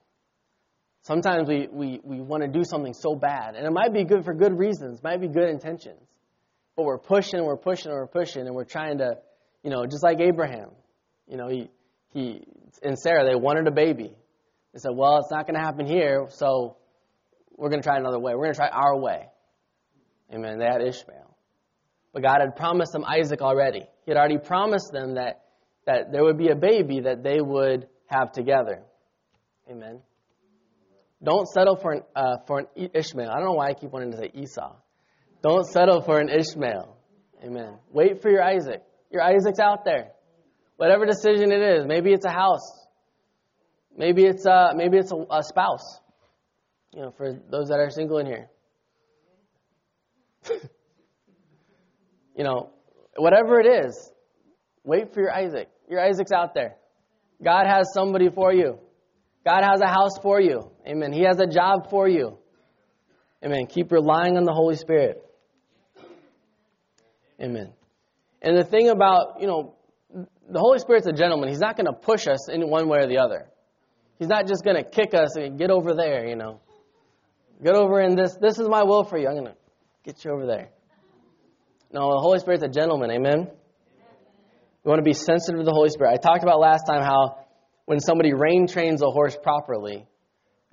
[1.03, 4.25] sometimes we, we, we want to do something so bad, and it might be good
[4.25, 6.01] for good reasons, might be good intentions.
[6.77, 9.19] But we're pushing, we're pushing, we're pushing, and we're trying to,
[9.63, 10.71] you know, just like Abraham.
[11.29, 11.69] You know, he,
[12.13, 12.43] he
[12.83, 14.15] and Sarah, they wanted a baby.
[14.73, 16.77] They said, well, it's not going to happen here, so
[17.57, 18.33] we're going to try another way.
[18.35, 19.27] We're going to try our way.
[20.33, 20.59] Amen.
[20.59, 21.37] They had Ishmael.
[22.13, 23.85] But God had promised them Isaac already.
[24.05, 25.43] He had already promised them that,
[25.91, 28.83] that there would be a baby that they would have together.
[29.69, 30.01] Amen.
[31.23, 33.29] Don't settle for an, uh, for an Ishmael.
[33.29, 34.75] I don't know why I keep wanting to say Esau.
[35.43, 36.97] Don't settle for an Ishmael.
[37.45, 37.75] Amen.
[37.93, 38.83] Wait for your Isaac.
[39.11, 40.13] Your Isaac's out there.
[40.77, 42.87] Whatever decision it is, maybe it's a house,
[43.97, 46.01] maybe it's a, uh, maybe it's a, a spouse.
[46.95, 48.49] You know, for those that are single in here.
[52.37, 52.71] you know,
[53.17, 54.11] whatever it is,
[54.85, 55.69] wait for your Isaac.
[55.91, 56.77] Your Isaac's out there.
[57.43, 58.79] God has somebody for you.
[59.45, 60.71] God has a house for you.
[60.87, 61.13] Amen.
[61.13, 62.39] He has a job for you.
[63.45, 63.67] Amen.
[63.67, 65.21] Keep relying on the Holy Spirit.
[67.43, 67.73] Amen.
[68.41, 69.75] And the thing about, you know,
[70.49, 71.49] the Holy Spirit's a gentleman.
[71.49, 73.49] He's not going to push us in one way or the other.
[74.19, 76.61] He's not just going to kick us and get over there, you know.
[77.65, 78.37] Get over in this.
[78.41, 79.27] This is my will for you.
[79.27, 79.57] I'm going to
[80.05, 80.69] get you over there.
[81.93, 83.11] No, the Holy Spirit's a gentleman.
[83.11, 83.51] Amen.
[84.85, 86.13] We want to be sensitive to the Holy Spirit.
[86.13, 87.45] I talked about last time how
[87.85, 90.07] when somebody rein trains a horse properly,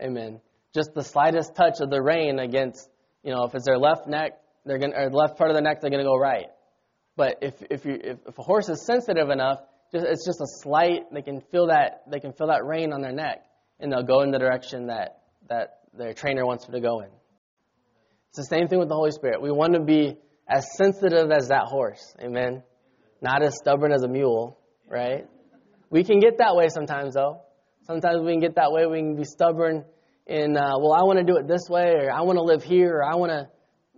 [0.02, 0.40] amen,
[0.74, 2.90] just the slightest touch of the rein against,
[3.24, 5.82] you know, if it's their left neck, they're gonna or left part of the neck,
[5.82, 6.48] they're going to go right.
[7.16, 9.60] But if if you if, if a horse is sensitive enough,
[9.92, 11.12] just, it's just a slight.
[11.12, 13.44] They can feel that they can feel that rein on their neck,
[13.80, 17.10] and they'll go in the direction that that their trainer wants them to go in.
[18.30, 19.42] It's the same thing with the Holy Spirit.
[19.42, 20.18] We want to be
[20.48, 22.16] as sensitive as that horse.
[22.22, 22.62] Amen.
[23.22, 25.26] Not as stubborn as a mule, right?
[25.90, 27.42] We can get that way sometimes, though.
[27.86, 28.86] Sometimes we can get that way.
[28.86, 29.86] We can be stubborn
[30.26, 32.64] in, uh, well, I want to do it this way, or I want to live
[32.64, 33.48] here, or I want to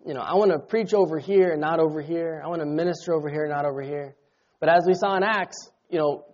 [0.05, 2.41] you know, I want to preach over here and not over here.
[2.43, 4.15] I want to minister over here, and not over here.
[4.59, 6.25] But as we saw in Acts, you know,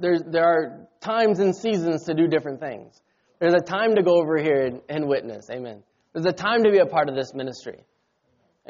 [0.00, 3.00] there's, there are times and seasons to do different things.
[3.38, 5.46] There's a time to go over here and, and witness.
[5.50, 5.82] Amen.
[6.12, 7.84] There's a time to be a part of this ministry.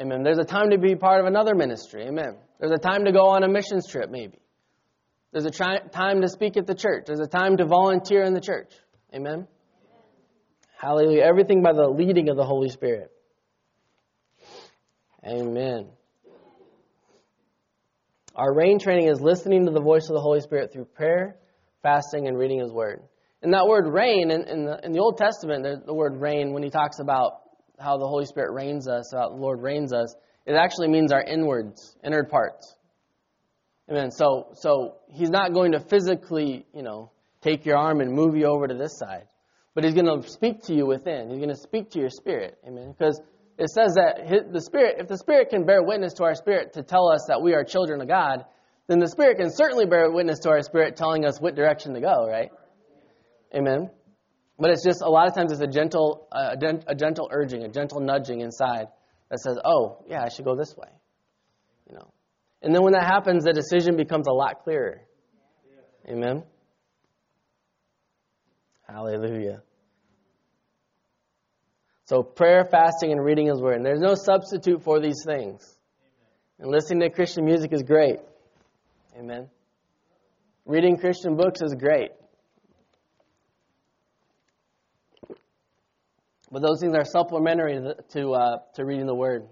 [0.01, 0.23] Amen.
[0.23, 2.07] There's a time to be part of another ministry.
[2.07, 2.37] Amen.
[2.59, 4.39] There's a time to go on a missions trip, maybe.
[5.31, 7.03] There's a time to speak at the church.
[7.05, 8.73] There's a time to volunteer in the church.
[9.13, 9.47] Amen.
[10.77, 11.21] Hallelujah.
[11.21, 13.11] Everything by the leading of the Holy Spirit.
[15.23, 15.89] Amen.
[18.35, 21.35] Our rein training is listening to the voice of the Holy Spirit through prayer,
[21.83, 23.03] fasting, and reading His Word.
[23.43, 26.53] And that word rein, in, in, the, in the Old Testament, the, the word rein,
[26.53, 27.40] when he talks about
[27.81, 30.15] how the Holy Spirit reins us, how the Lord reins us,
[30.45, 32.75] it actually means our inwards, inward parts.
[33.89, 34.11] Amen.
[34.11, 38.45] So, so he's not going to physically, you know, take your arm and move you
[38.45, 39.27] over to this side,
[39.75, 41.29] but he's going to speak to you within.
[41.29, 42.57] He's going to speak to your spirit.
[42.65, 42.93] Amen.
[42.97, 43.19] Because
[43.57, 46.83] it says that the Spirit, if the Spirit can bear witness to our spirit to
[46.83, 48.45] tell us that we are children of God,
[48.87, 52.01] then the Spirit can certainly bear witness to our spirit telling us what direction to
[52.01, 52.49] go, right?
[53.53, 53.89] Amen.
[54.59, 56.55] But it's just a lot of times it's a gentle, uh,
[56.87, 58.87] a gentle urging, a gentle nudging inside
[59.29, 60.89] that says, "Oh, yeah, I should go this way,"
[61.89, 62.11] you know.
[62.61, 65.01] And then when that happens, the decision becomes a lot clearer.
[66.07, 66.43] Amen.
[68.87, 69.61] Hallelujah.
[72.05, 73.77] So prayer, fasting, and reading His Word.
[73.77, 75.77] And there's no substitute for these things.
[76.59, 78.19] And listening to Christian music is great.
[79.17, 79.49] Amen.
[80.65, 82.11] Reading Christian books is great.
[86.51, 87.79] But those things are supplementary
[88.11, 89.47] to, uh, to reading the Word.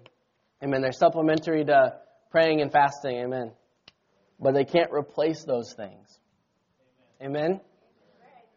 [0.62, 0.82] Amen.
[0.82, 1.94] They're supplementary to
[2.30, 3.18] praying and fasting.
[3.18, 3.52] Amen.
[4.40, 6.20] But they can't replace those things.
[7.22, 7.62] Amen.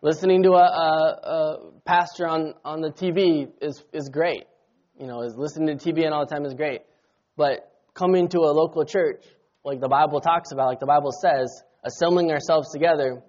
[0.01, 4.45] Listening to a, a, a pastor on, on the TV is, is great.
[4.99, 6.83] You know, is listening to TBN all the time is great.
[7.37, 9.25] But coming to a local church,
[9.65, 13.23] like the Bible talks about, like the Bible says, assembling ourselves together,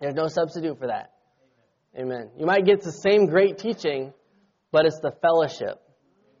[0.00, 1.12] there's no substitute for that.
[1.98, 2.30] Amen.
[2.38, 4.12] You might get the same great teaching,
[4.72, 5.80] but it's the fellowship.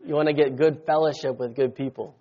[0.04, 2.16] You want to get good fellowship with good people.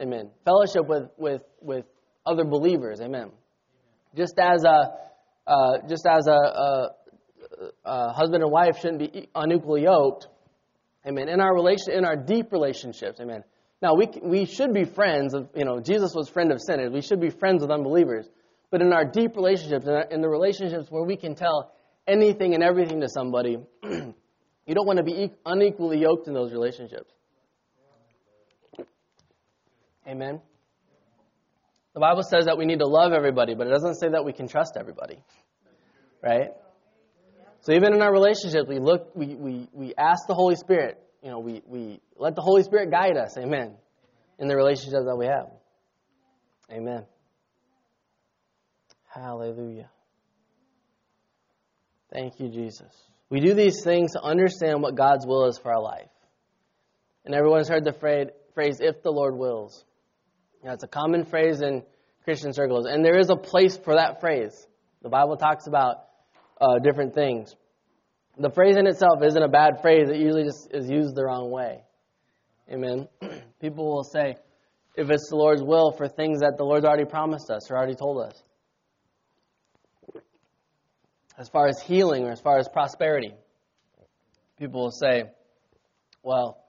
[0.00, 0.30] Amen.
[0.44, 1.86] Fellowship with, with, with
[2.26, 3.00] other believers.
[3.00, 3.30] Amen.
[4.14, 4.90] Just as a,
[5.46, 6.88] uh, just as a, a,
[7.84, 10.28] a husband and wife shouldn't be unequally yoked.
[11.06, 11.28] Amen.
[11.28, 13.20] In our relation, in our deep relationships.
[13.20, 13.44] Amen.
[13.80, 16.90] Now we we should be friends of you know Jesus was friend of sinners.
[16.92, 18.26] We should be friends with unbelievers.
[18.70, 21.72] But in our deep relationships, in, our, in the relationships where we can tell
[22.06, 23.58] anything and everything to somebody,
[24.66, 27.12] you don't want to be unequally yoked in those relationships.
[30.06, 30.40] Amen.
[31.94, 34.32] The Bible says that we need to love everybody, but it doesn't say that we
[34.32, 35.18] can trust everybody.
[36.22, 36.50] Right?
[37.62, 41.30] So even in our relationships, we look, we, we, we ask the Holy Spirit, you
[41.30, 43.74] know, we, we let the Holy Spirit guide us, amen,
[44.38, 45.48] in the relationships that we have.
[46.70, 47.06] Amen.
[49.12, 49.88] Hallelujah.
[52.12, 52.92] Thank you, Jesus.
[53.28, 56.08] We do these things to understand what God's will is for our life.
[57.24, 59.84] And everyone's heard the phrase, if the Lord wills.
[60.66, 61.82] Know, it's a common phrase in
[62.24, 64.66] Christian circles, and there is a place for that phrase.
[65.02, 66.06] The Bible talks about
[66.60, 67.54] uh, different things.
[68.36, 71.50] The phrase in itself isn't a bad phrase, it usually just is used the wrong
[71.50, 71.82] way.
[72.70, 73.08] Amen.
[73.60, 74.36] People will say,
[74.96, 77.94] if it's the Lord's will for things that the Lord's already promised us or already
[77.94, 78.42] told us.
[81.38, 83.32] As far as healing or as far as prosperity,
[84.58, 85.24] people will say,
[86.22, 86.64] well,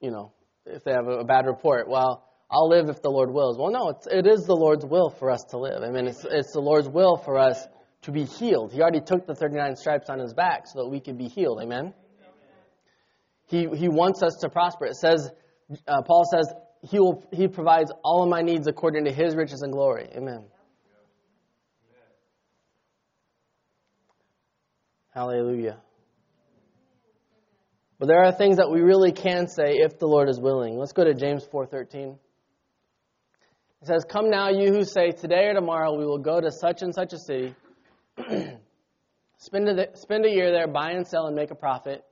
[0.00, 0.32] you know,
[0.64, 3.58] if they have a bad report, well, I'll live if the Lord wills.
[3.58, 5.82] Well, no, it's, it is the Lord's will for us to live.
[5.82, 7.66] I mean, it's, it's the Lord's will for us
[8.02, 8.72] to be healed.
[8.72, 11.60] He already took the 39 stripes on his back so that we could be healed.
[11.60, 11.92] Amen?
[13.46, 14.86] He, he wants us to prosper.
[14.86, 15.30] It says,
[15.86, 19.62] uh, Paul says, he, will, he provides all of my needs according to his riches
[19.62, 20.08] and glory.
[20.16, 20.44] Amen.
[25.16, 25.78] Hallelujah.
[27.98, 30.76] But there are things that we really can say if the Lord is willing.
[30.76, 32.18] Let's go to James 4:13.
[33.80, 36.82] It says, "Come now, you who say, today or tomorrow we will go to such
[36.82, 37.54] and such a city,
[39.38, 42.04] spend, a, spend a year there, buy and sell, and make a profit.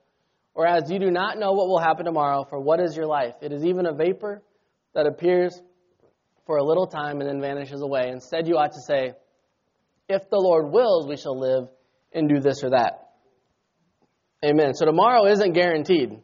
[0.54, 3.34] Whereas you do not know what will happen tomorrow, for what is your life?
[3.42, 4.42] It is even a vapor
[4.94, 5.60] that appears
[6.46, 8.08] for a little time and then vanishes away.
[8.08, 9.12] Instead, you ought to say,
[10.08, 11.68] If the Lord wills, we shall live
[12.14, 13.10] and do this or that.
[14.44, 14.74] Amen.
[14.74, 16.20] So tomorrow isn't guaranteed.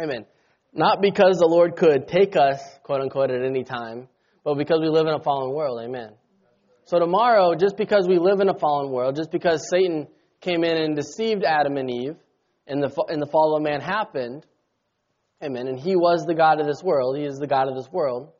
[0.00, 0.26] Amen.
[0.72, 4.08] Not because the Lord could take us, quote unquote, at any time,
[4.44, 5.80] but because we live in a fallen world.
[5.82, 6.10] Amen.
[6.84, 10.08] So tomorrow, just because we live in a fallen world, just because Satan
[10.40, 12.16] came in and deceived Adam and Eve,
[12.66, 14.46] and the, and the fall of man happened,
[15.42, 17.88] amen, and he was the God of this world, he is the God of this
[17.92, 18.32] world,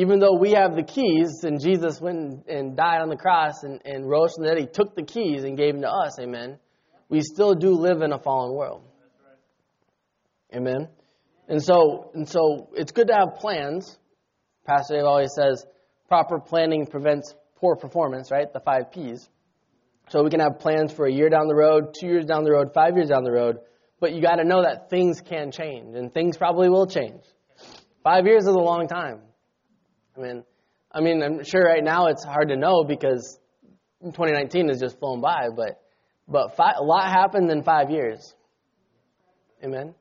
[0.00, 3.82] even though we have the keys, and Jesus went and died on the cross and,
[3.84, 6.58] and rose from the dead, he took the keys and gave them to us, amen,
[7.10, 8.82] we still do live in a fallen world.
[10.54, 10.88] Amen.
[11.48, 13.98] And so, and so it's good to have plans.
[14.66, 15.66] Pastor Dave always says,
[16.08, 18.50] proper planning prevents poor performance, right?
[18.50, 19.28] The five P's.
[20.08, 22.52] So we can have plans for a year down the road, two years down the
[22.52, 23.58] road, five years down the road,
[24.00, 27.22] but you got to know that things can change, and things probably will change.
[28.02, 29.20] Five years is a long time.
[30.20, 30.44] I mean,
[30.92, 33.38] I mean, I'm sure right now it's hard to know because
[34.02, 35.80] 2019 has just flown by, but
[36.28, 38.34] but five, a lot happened in five years.
[39.64, 39.94] Amen.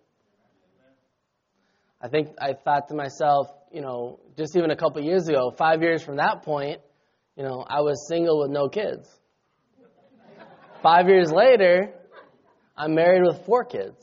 [2.01, 5.81] I think I thought to myself, you know, just even a couple years ago, five
[5.81, 6.79] years from that point,
[7.35, 9.09] you know, I was single with no kids.
[10.81, 11.93] Five years later,
[12.77, 13.97] I'm married with four kids.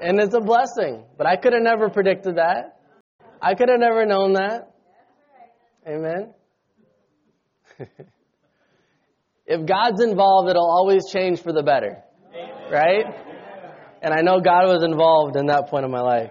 [0.00, 1.04] And it's a blessing.
[1.16, 2.77] But I could have never predicted that.
[3.40, 4.72] I could have never known that.
[5.86, 6.34] Amen.
[9.46, 12.02] if God's involved, it'll always change for the better.
[12.70, 13.04] Right?
[14.02, 16.30] And I know God was involved in that point of my life.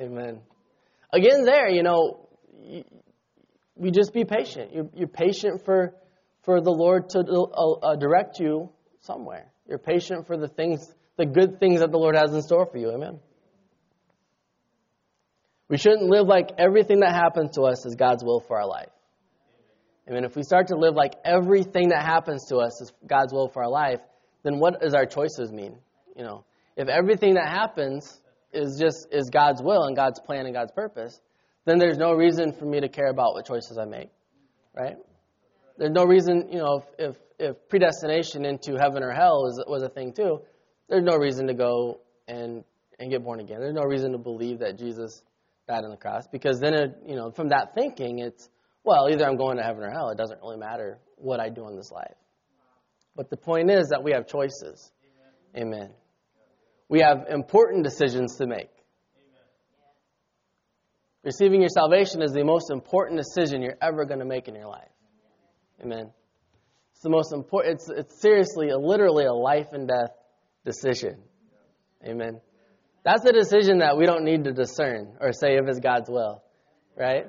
[0.00, 0.40] Amen.
[1.12, 2.28] Again, there, you know,
[3.76, 4.72] we just be patient.
[4.72, 5.94] You're, you're patient for,
[6.42, 9.52] for the Lord to uh, uh, direct you somewhere.
[9.68, 12.78] You're patient for the things, the good things that the Lord has in store for
[12.78, 12.90] you.
[12.90, 13.20] Amen.
[15.72, 18.90] We shouldn't live like everything that happens to us is God's will for our life.
[20.06, 23.32] I mean, if we start to live like everything that happens to us is God's
[23.32, 24.00] will for our life,
[24.42, 25.78] then what does our choices mean?
[26.14, 26.44] You know,
[26.76, 28.20] if everything that happens
[28.52, 31.18] is just is God's will and God's plan and God's purpose,
[31.64, 34.10] then there's no reason for me to care about what choices I make,
[34.74, 34.96] right?
[35.78, 39.82] There's no reason, you know, if, if, if predestination into heaven or hell was, was
[39.82, 40.42] a thing too,
[40.90, 42.62] there's no reason to go and,
[42.98, 43.60] and get born again.
[43.60, 45.22] There's no reason to believe that Jesus
[45.78, 48.48] on the cross because then, it, you know, from that thinking, it's,
[48.84, 50.10] well, either I'm going to heaven or hell.
[50.10, 52.14] It doesn't really matter what I do in this life.
[53.16, 54.92] But the point is that we have choices.
[55.56, 55.74] Amen.
[55.74, 55.90] Amen.
[56.88, 58.70] we have important decisions to make.
[61.24, 64.66] Receiving your salvation is the most important decision you're ever going to make in your
[64.66, 64.88] life.
[65.82, 66.10] Amen.
[66.92, 70.10] It's the most important, it's, it's seriously, a, literally a life and death
[70.64, 71.22] decision.
[72.04, 72.40] Amen.
[73.04, 76.42] That's a decision that we don't need to discern or say if it's God's will,
[76.96, 77.26] right?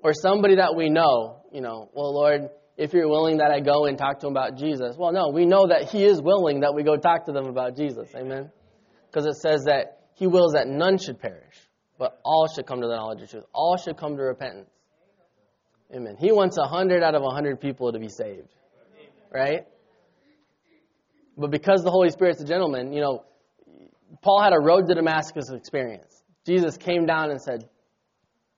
[0.00, 3.84] Or somebody that we know, you know, well, Lord, if you're willing that I go
[3.84, 4.96] and talk to them about Jesus.
[4.98, 7.76] Well, no, we know that He is willing that we go talk to them about
[7.76, 8.08] Jesus.
[8.14, 8.50] Amen.
[9.10, 11.54] Because it says that He wills that none should perish,
[11.98, 13.44] but all should come to the knowledge of truth.
[13.52, 14.70] All should come to repentance.
[15.94, 16.16] Amen.
[16.18, 18.48] He wants a hundred out of a hundred people to be saved.
[19.30, 19.66] Right?
[21.36, 23.24] But because the Holy Spirit's a gentleman, you know,
[24.20, 26.22] Paul had a road to Damascus experience.
[26.44, 27.68] Jesus came down and said,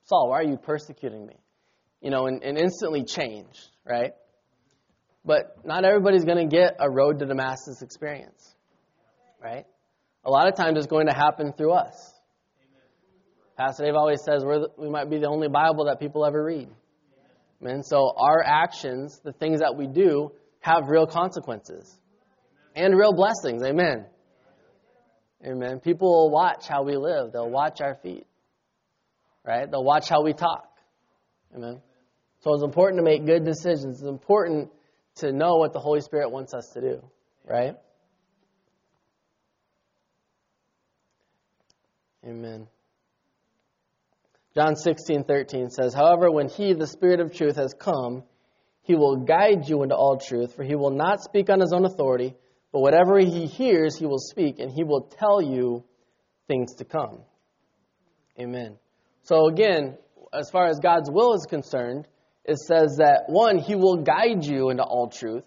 [0.04, 1.36] Saul, why are you persecuting me?
[2.00, 4.12] You know, and, and instantly changed, right?
[5.24, 8.54] But not everybody's going to get a road to Damascus experience,
[9.42, 9.64] right?
[10.24, 12.12] A lot of times it's going to happen through us.
[13.56, 16.68] Pastor Dave always says the, we might be the only Bible that people ever read.
[17.62, 21.98] And so our actions, the things that we do, have real consequences
[22.74, 23.62] and real blessings.
[23.62, 24.06] Amen.
[25.44, 25.80] Amen.
[25.80, 27.32] People will watch how we live.
[27.32, 28.26] They'll watch our feet.
[29.44, 29.70] Right?
[29.70, 30.68] They'll watch how we talk.
[31.54, 31.80] Amen.
[32.40, 34.00] So it's important to make good decisions.
[34.00, 34.70] It's important
[35.16, 37.02] to know what the Holy Spirit wants us to do.
[37.46, 37.74] Right?
[42.26, 42.66] Amen.
[44.54, 48.22] John 16:13 says, "However, when he, the Spirit of truth, has come,
[48.82, 51.84] he will guide you into all truth, for he will not speak on his own
[51.84, 52.34] authority,
[52.74, 55.84] but whatever he hears, he will speak, and he will tell you
[56.48, 57.20] things to come.
[58.36, 58.78] Amen.
[59.22, 59.96] So again,
[60.32, 62.08] as far as God's will is concerned,
[62.44, 65.44] it says that one, he will guide you into all truth.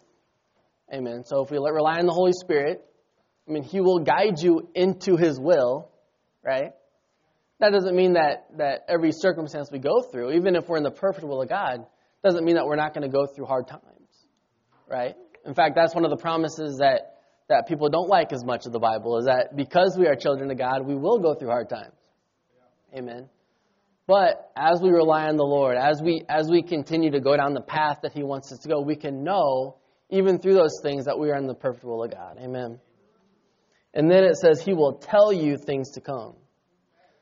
[0.92, 1.26] Amen.
[1.26, 2.86] So if we rely on the Holy Spirit,
[3.46, 5.92] I mean, he will guide you into his will,
[6.42, 6.72] right?
[7.60, 10.92] That doesn't mean that, that every circumstance we go through, even if we're in the
[10.92, 11.86] perfect will of God,
[12.24, 13.84] doesn't mean that we're not going to go through hard times,
[14.90, 15.18] right?
[15.46, 17.17] In fact, that's one of the promises that
[17.50, 20.52] that people don't like as much of the Bible is that because we are children
[20.52, 21.94] of God, we will go through hard times.
[22.96, 23.30] Amen.
[24.06, 27.54] But as we rely on the Lord, as we as we continue to go down
[27.54, 29.76] the path that He wants us to go, we can know,
[30.10, 32.38] even through those things, that we are in the perfect will of God.
[32.42, 32.80] Amen.
[33.94, 36.36] And then it says He will tell you things to come.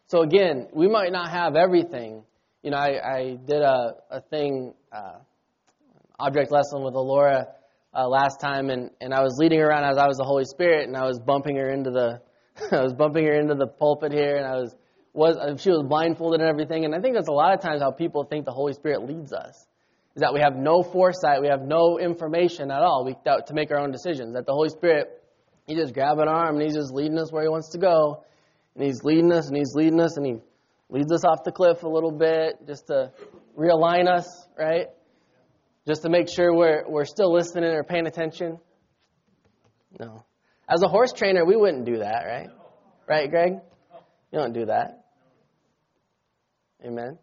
[0.07, 2.23] So again, we might not have everything.
[2.61, 5.17] You know, I, I did a, a thing, uh,
[6.19, 7.47] object lesson with Alora
[7.96, 10.46] uh, last time, and, and I was leading her around as I was the Holy
[10.46, 12.22] Spirit, and I was bumping her into the
[12.72, 14.76] I was bumping her into the pulpit here, and I was
[15.14, 16.86] was uh, she was blindfolded and everything.
[16.86, 19.32] And I think that's a lot of times how people think the Holy Spirit leads
[19.34, 19.66] us
[20.16, 23.72] is that we have no foresight, we have no information at all we, to make
[23.72, 24.34] our own decisions.
[24.34, 25.22] That the Holy Spirit,
[25.68, 28.24] He just grab an arm and He's just leading us where He wants to go,
[28.76, 30.36] and He's leading us and He's leading us and He
[30.89, 33.12] leads us off the cliff a little bit just to
[33.58, 34.88] realign us, right?
[35.88, 38.59] Just to make sure we're, we're still listening or paying attention?
[39.99, 40.25] No.
[40.67, 42.49] As a horse trainer, we wouldn't do that, right?
[43.07, 43.53] Right, Greg?
[44.31, 45.05] You don't do that.
[46.83, 47.17] Amen.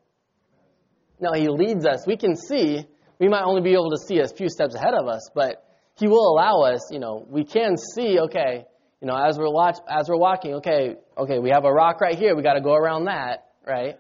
[1.20, 2.06] No, he leads us.
[2.06, 2.86] We can see.
[3.18, 5.64] We might only be able to see a few steps ahead of us, but
[5.96, 6.88] he will allow us.
[6.90, 8.18] You know, we can see.
[8.18, 8.64] Okay,
[9.00, 10.54] you know, as we're watch, as we're walking.
[10.54, 12.34] Okay, okay, we have a rock right here.
[12.34, 13.96] We got to go around that, right?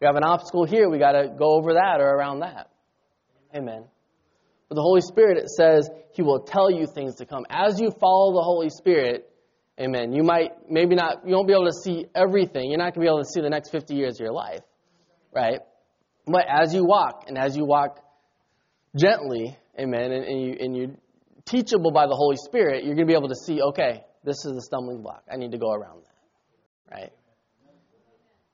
[0.00, 0.88] We have an obstacle here.
[0.88, 2.70] We got to go over that or around that.
[3.54, 3.84] Amen.
[4.74, 7.44] The Holy Spirit, it says, He will tell you things to come.
[7.50, 9.28] As you follow the Holy Spirit,
[9.80, 12.70] amen, you might, maybe not, you won't be able to see everything.
[12.70, 14.62] You're not going to be able to see the next 50 years of your life,
[15.34, 15.60] right?
[16.26, 17.98] But as you walk, and as you walk
[18.96, 20.96] gently, amen, and, and, you, and you're
[21.44, 24.52] teachable by the Holy Spirit, you're going to be able to see, okay, this is
[24.52, 25.24] a stumbling block.
[25.30, 27.12] I need to go around that, right?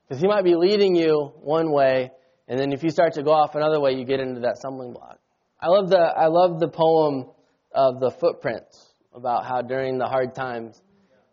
[0.07, 2.11] Because He might be leading you one way,
[2.47, 4.93] and then if you start to go off another way, you get into that stumbling
[4.93, 5.18] block.
[5.61, 7.25] I love the I love the poem
[7.73, 10.81] of the footprints about how during the hard times,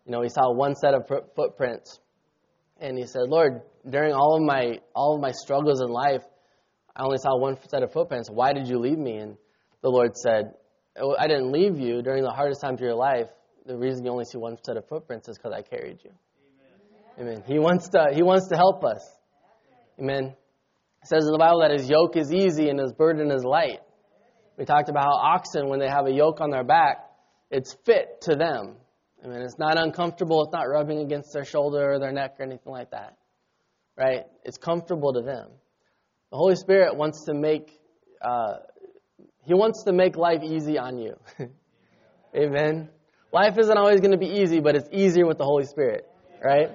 [0.04, 2.00] you know, he saw one set of footprints,
[2.80, 6.24] and he said, "Lord, during all of my all of my struggles in life,
[6.96, 8.28] I only saw one set of footprints.
[8.28, 9.36] Why did you leave me?" And
[9.82, 10.54] the Lord said,
[11.00, 13.28] oh, "I didn't leave you during the hardest times of your life.
[13.64, 16.10] The reason you only see one set of footprints is because I carried you."
[17.18, 17.28] Amen.
[17.28, 17.44] Amen.
[17.46, 19.08] He wants to He wants to help us.
[20.00, 20.34] Amen.
[21.02, 23.82] It says in the Bible that His yoke is easy and His burden is light.
[24.56, 27.10] We talked about how oxen, when they have a yoke on their back,
[27.50, 28.76] it's fit to them.
[29.22, 30.42] I mean, it's not uncomfortable.
[30.44, 33.16] It's not rubbing against their shoulder or their neck or anything like that.
[33.96, 34.24] Right?
[34.44, 35.48] It's comfortable to them.
[36.30, 37.70] The Holy Spirit wants to make,
[38.22, 38.58] uh,
[39.44, 41.16] He wants to make life easy on you.
[42.36, 42.88] Amen.
[43.32, 46.06] Life isn't always going to be easy, but it's easier with the Holy Spirit,
[46.42, 46.70] right?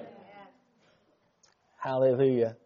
[1.76, 2.56] Hallelujah.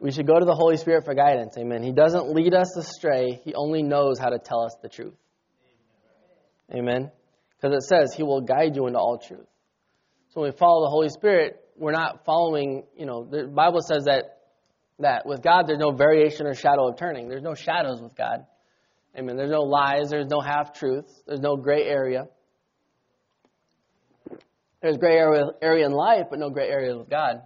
[0.00, 1.56] We should go to the Holy Spirit for guidance.
[1.58, 1.82] Amen.
[1.82, 5.14] He doesn't lead us astray, He only knows how to tell us the truth.
[6.74, 7.10] Amen.
[7.56, 9.46] Because it says He will guide you into all truth.
[10.30, 14.04] So when we follow the Holy Spirit, we're not following, you know, the Bible says
[14.04, 14.38] that
[15.00, 17.28] that with God there's no variation or shadow of turning.
[17.28, 18.46] There's no shadows with God.
[19.18, 19.36] Amen.
[19.36, 22.28] There's no lies, there's no half truths, there's no gray area.
[24.80, 27.42] There's gray area, area in life, but no gray area with God.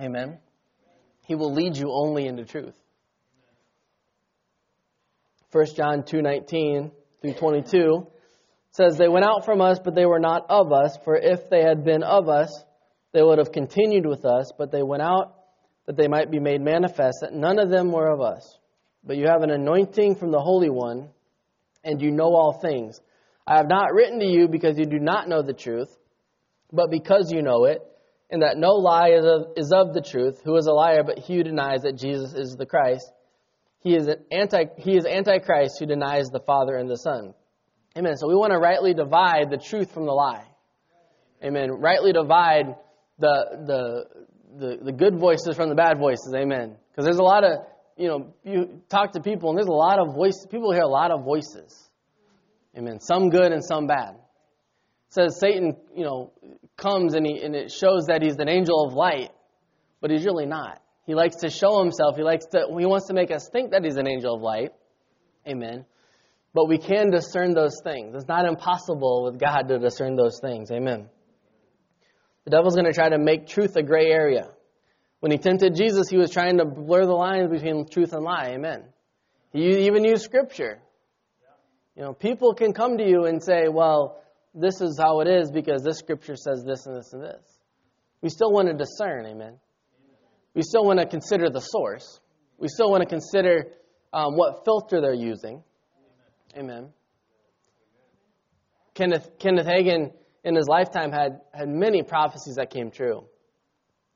[0.00, 0.38] Amen.
[1.26, 2.74] He will lead you only into truth.
[5.52, 8.06] 1 John 2:19 through 22
[8.72, 11.62] says they went out from us but they were not of us for if they
[11.62, 12.64] had been of us
[13.12, 15.34] they would have continued with us but they went out
[15.86, 18.58] that they might be made manifest that none of them were of us
[19.02, 21.08] but you have an anointing from the holy one
[21.84, 23.00] and you know all things
[23.46, 25.96] I have not written to you because you do not know the truth
[26.70, 27.80] but because you know it
[28.30, 30.40] and that no lie is of, is of the truth.
[30.44, 33.10] Who is a liar but he who denies that Jesus is the Christ?
[33.80, 37.34] He is an anti he is antichrist who denies the Father and the Son.
[37.96, 38.16] Amen.
[38.16, 40.44] So we want to rightly divide the truth from the lie.
[41.42, 41.70] Amen.
[41.70, 42.74] Rightly divide
[43.18, 44.04] the the
[44.58, 46.32] the, the good voices from the bad voices.
[46.34, 46.76] Amen.
[46.90, 47.60] Because there's a lot of
[47.96, 50.46] you know you talk to people and there's a lot of voices.
[50.50, 51.88] People hear a lot of voices.
[52.76, 53.00] Amen.
[53.00, 54.16] Some good and some bad
[55.16, 56.32] says Satan, you know,
[56.76, 59.30] comes and, he, and it shows that he's an angel of light,
[60.00, 60.80] but he's really not.
[61.06, 62.16] He likes to show himself.
[62.16, 62.66] He likes to.
[62.78, 64.72] He wants to make us think that he's an angel of light.
[65.46, 65.84] Amen.
[66.52, 68.14] But we can discern those things.
[68.14, 70.70] It's not impossible with God to discern those things.
[70.70, 71.08] Amen.
[72.44, 74.48] The devil's going to try to make truth a gray area.
[75.20, 78.52] When he tempted Jesus, he was trying to blur the lines between truth and lie.
[78.54, 78.84] Amen.
[79.52, 80.78] He even used scripture.
[81.96, 84.22] You know, people can come to you and say, well,
[84.56, 87.42] this is how it is because this scripture says this and this and this.
[88.22, 89.58] We still want to discern, amen.
[90.54, 92.20] We still want to consider the source.
[92.56, 93.66] We still want to consider
[94.14, 95.62] um, what filter they're using.
[96.56, 96.88] Amen.
[98.94, 103.26] Kenneth, Kenneth Hagin, in his lifetime, had, had many prophecies that came true.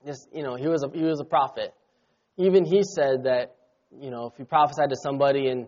[0.06, 1.74] Just, you know, he was, a, he was a prophet.
[2.38, 3.56] Even he said that,
[3.94, 5.66] you know, if you prophesied to somebody and,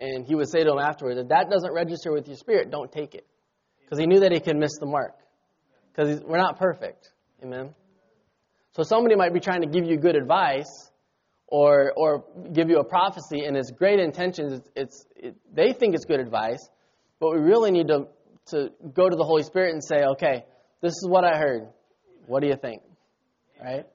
[0.00, 2.90] and he would say to him afterwards, if that doesn't register with your spirit, don't
[2.90, 3.24] take it
[3.88, 5.14] because he knew that he could miss the mark.
[5.90, 7.10] Because we're not perfect.
[7.42, 7.74] Amen.
[8.72, 10.90] So somebody might be trying to give you good advice
[11.46, 14.60] or or give you a prophecy and it's great intentions.
[14.76, 16.68] It's, it, they think it's good advice,
[17.18, 18.08] but we really need to
[18.50, 20.44] to go to the Holy Spirit and say, okay,
[20.80, 21.68] this is what I heard.
[22.26, 22.82] What do you think?
[23.62, 23.86] Right?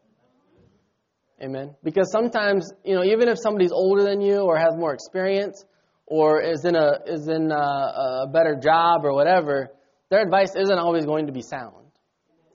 [1.41, 1.75] Amen.
[1.83, 5.63] Because sometimes, you know, even if somebody's older than you or has more experience
[6.05, 9.71] or is in a is in a, a better job or whatever,
[10.13, 11.87] their advice isn't always going to be sound.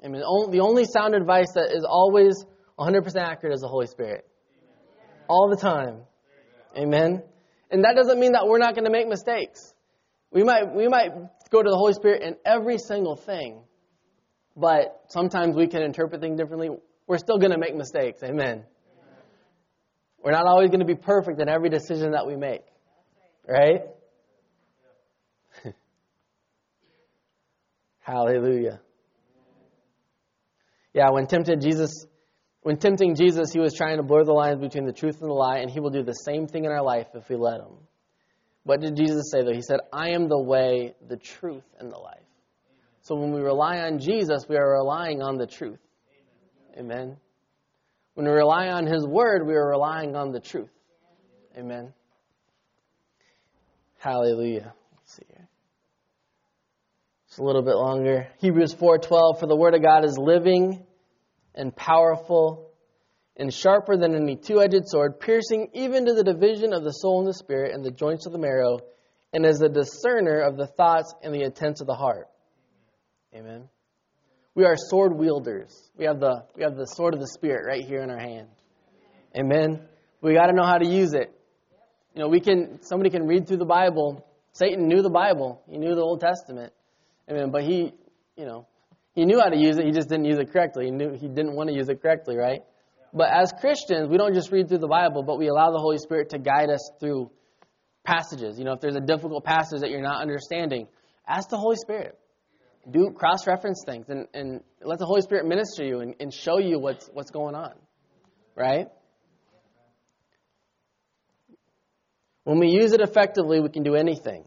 [0.05, 2.45] I mean, the only sound advice that is always
[2.79, 4.25] 100% accurate is the Holy Spirit.
[5.27, 6.03] All the time.
[6.77, 7.21] Amen.
[7.73, 9.75] And that doesn't mean that we're not going to make mistakes.
[10.31, 11.11] We might, we might
[11.51, 13.59] go to the Holy Spirit in every single thing,
[14.57, 16.71] but sometimes we can interpret things differently.
[17.09, 18.23] We're still going to make mistakes.
[18.23, 18.63] Amen.
[20.23, 22.63] We're not always going to be perfect in every decision that we make.
[23.49, 23.81] Right?
[28.09, 28.81] Hallelujah.
[30.95, 32.07] Yeah, when tempted Jesus,
[32.63, 35.35] when tempting Jesus, he was trying to blur the lines between the truth and the
[35.35, 37.77] lie, and he will do the same thing in our life if we let him.
[38.65, 39.53] What did Jesus say though?
[39.53, 42.25] He said, I am the way, the truth, and the life.
[43.03, 45.81] So when we rely on Jesus, we are relying on the truth.
[46.79, 47.19] Amen.
[48.15, 50.71] When we rely on his word, we are relying on the truth.
[51.59, 51.93] Amen.
[53.99, 54.73] Hallelujah
[57.39, 58.29] a little bit longer.
[58.39, 60.87] Hebrews 4:12 for the word of God is living
[61.55, 62.71] and powerful
[63.37, 67.29] and sharper than any two-edged sword, piercing even to the division of the soul and
[67.29, 68.81] the spirit and the joints of the marrow,
[69.33, 72.29] and is a discerner of the thoughts and the intents of the heart.
[73.35, 73.69] Amen.
[74.55, 75.91] We are sword wielders.
[75.97, 78.49] We have the we have the sword of the spirit right here in our hand.
[79.37, 79.87] Amen.
[80.21, 81.33] We got to know how to use it.
[82.15, 84.27] You know, we can somebody can read through the Bible.
[84.53, 85.63] Satan knew the Bible.
[85.69, 86.73] He knew the Old Testament.
[87.31, 87.51] Amen.
[87.51, 87.93] But he,
[88.37, 88.67] you know,
[89.15, 89.85] he knew how to use it.
[89.85, 90.87] He just didn't use it correctly.
[90.87, 92.63] He knew he didn't want to use it correctly, right?
[93.13, 95.99] But as Christians, we don't just read through the Bible, but we allow the Holy
[95.99, 97.31] Spirit to guide us through
[98.05, 98.59] passages.
[98.59, 100.89] You know, if there's a difficult passage that you're not understanding,
[101.27, 102.19] ask the Holy Spirit.
[102.91, 106.79] Do cross-reference things and, and let the Holy Spirit minister you and, and show you
[106.79, 107.75] what's what's going on.
[108.55, 108.87] Right?
[112.45, 114.45] When we use it effectively, we can do anything.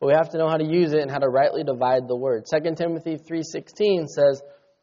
[0.00, 2.16] But we have to know how to use it and how to rightly divide the
[2.16, 2.46] word.
[2.46, 4.42] 2 Timothy 3:16 says,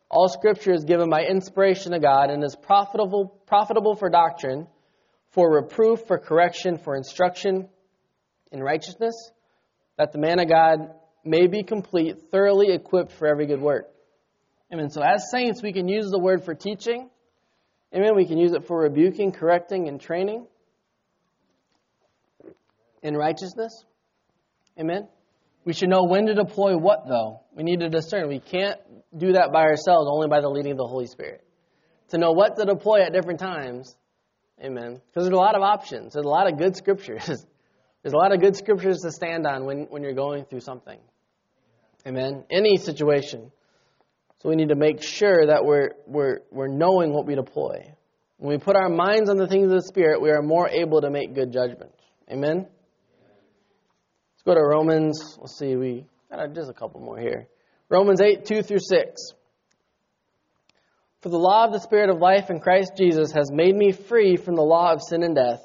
[0.09, 4.68] "All scripture is given by inspiration of God and is profitable profitable for doctrine,
[5.32, 7.68] for reproof, for correction, for instruction
[8.51, 9.15] in righteousness,
[9.97, 10.93] that the man of God
[11.26, 13.91] may be complete, thoroughly equipped for every good work."
[14.72, 14.89] Amen.
[14.89, 17.09] So as saints, we can use the word for teaching.
[17.93, 18.15] Amen.
[18.15, 20.45] We can use it for rebuking, correcting, and training
[23.01, 23.86] in righteousness.
[24.80, 25.07] Amen.
[25.65, 27.41] We should know when to deploy what, though.
[27.55, 28.30] We need to discern.
[28.30, 28.80] We can't
[29.17, 31.43] do that by ourselves, only by the leading of the Holy Spirit.
[32.09, 33.95] To know what to deploy at different times.
[34.63, 34.93] Amen.
[34.93, 36.13] Because there's a lot of options.
[36.13, 37.25] There's a lot of good scriptures.
[38.03, 40.97] There's a lot of good scriptures to stand on when, when you're going through something.
[42.05, 42.45] Amen.
[42.49, 43.51] Any situation.
[44.41, 47.91] So we need to make sure that we're, we're, we're knowing what we deploy.
[48.38, 51.01] When we put our minds on the things of the Spirit, we are more able
[51.01, 51.97] to make good judgments.
[52.32, 52.67] Amen?
[54.47, 55.37] Go to Romans.
[55.39, 57.49] Let's see, we got just a couple more here.
[57.89, 59.33] Romans 8, 2 through 6.
[61.21, 64.37] For the law of the Spirit of life in Christ Jesus has made me free
[64.37, 65.59] from the law of sin and death.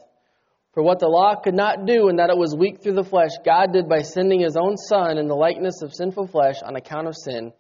[0.75, 3.31] For what the law could not do, in that it was weak through the flesh,
[3.45, 7.07] God did by sending his own Son in the likeness of sinful flesh on account
[7.07, 7.53] of sin.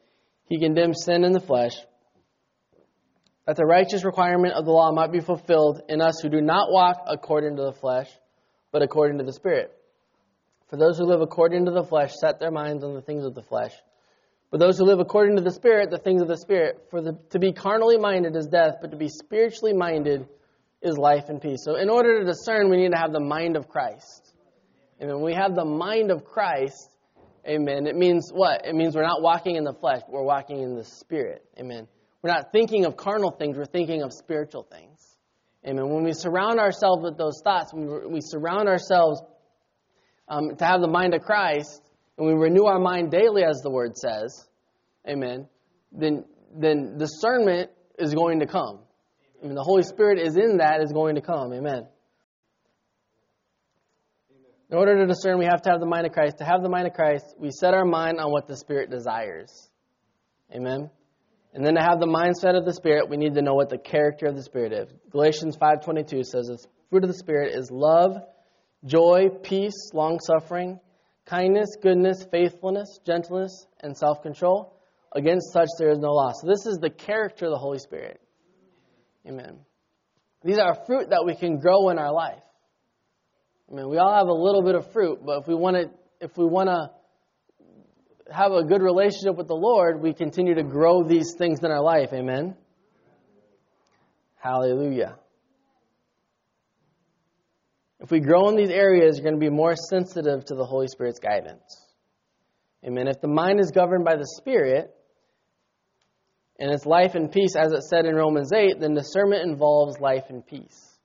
[0.48, 1.74] He condemned sin in the flesh,
[3.46, 6.72] that the righteous requirement of the law might be fulfilled in us who do not
[6.72, 8.08] walk according to the flesh,
[8.72, 9.70] but according to the Spirit.
[10.72, 13.34] For those who live according to the flesh set their minds on the things of
[13.34, 13.74] the flesh.
[14.50, 16.86] But those who live according to the Spirit, the things of the Spirit.
[16.90, 20.26] For the, to be carnally minded is death, but to be spiritually minded
[20.80, 21.58] is life and peace.
[21.62, 24.32] So, in order to discern, we need to have the mind of Christ.
[24.98, 26.88] And when we have the mind of Christ,
[27.46, 28.64] amen, it means what?
[28.64, 31.44] It means we're not walking in the flesh, but we're walking in the Spirit.
[31.60, 31.86] Amen.
[32.22, 35.16] We're not thinking of carnal things, we're thinking of spiritual things.
[35.66, 35.90] Amen.
[35.90, 39.20] When we surround ourselves with those thoughts, when we surround ourselves
[40.33, 41.83] um, to have the mind of Christ,
[42.16, 44.47] and we renew our mind daily, as the word says,
[45.07, 45.47] amen,
[45.93, 46.24] then,
[46.57, 48.78] then discernment is going to come.
[49.43, 51.53] I mean, the Holy Spirit is in that, is going to come.
[51.53, 51.87] Amen.
[54.70, 56.39] In order to discern, we have to have the mind of Christ.
[56.39, 59.68] To have the mind of Christ, we set our mind on what the Spirit desires.
[60.55, 60.89] Amen.
[61.53, 63.76] And then to have the mindset of the Spirit, we need to know what the
[63.76, 64.89] character of the Spirit is.
[65.11, 66.57] Galatians 5.22 says the
[66.89, 68.16] fruit of the Spirit is love,
[68.85, 70.80] joy, peace, long suffering,
[71.26, 74.76] kindness, goodness, faithfulness, gentleness, and self control.
[75.14, 76.33] Against such there is no law.
[76.41, 78.20] So this is the character of the Holy Spirit.
[79.26, 79.59] Amen.
[80.43, 82.43] These are fruit that we can grow in our life.
[83.70, 85.91] I mean, we all have a little bit of fruit, but if we want to,
[86.20, 86.91] if we want to
[88.33, 91.83] have a good relationship with the Lord, we continue to grow these things in our
[91.83, 92.09] life.
[92.12, 92.57] Amen.
[94.37, 95.16] Hallelujah.
[98.03, 100.88] If we grow in these areas, you're going to be more sensitive to the Holy
[100.88, 101.86] Spirit's guidance.
[102.84, 103.07] Amen.
[103.07, 104.92] If the mind is governed by the Spirit,
[106.59, 110.24] and it's life and peace, as it said in Romans 8, then discernment involves life
[110.30, 110.98] and peace.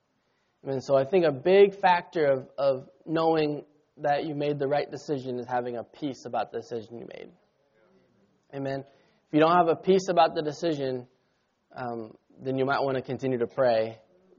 [0.64, 0.80] Amen.
[0.80, 3.64] So I think a big factor of, of knowing
[3.98, 7.28] that you made the right decision is having a peace about the decision you made.
[8.52, 8.80] Amen.
[8.80, 11.06] If you don't have a peace about the decision,
[11.76, 13.98] um, then you might want to continue to pray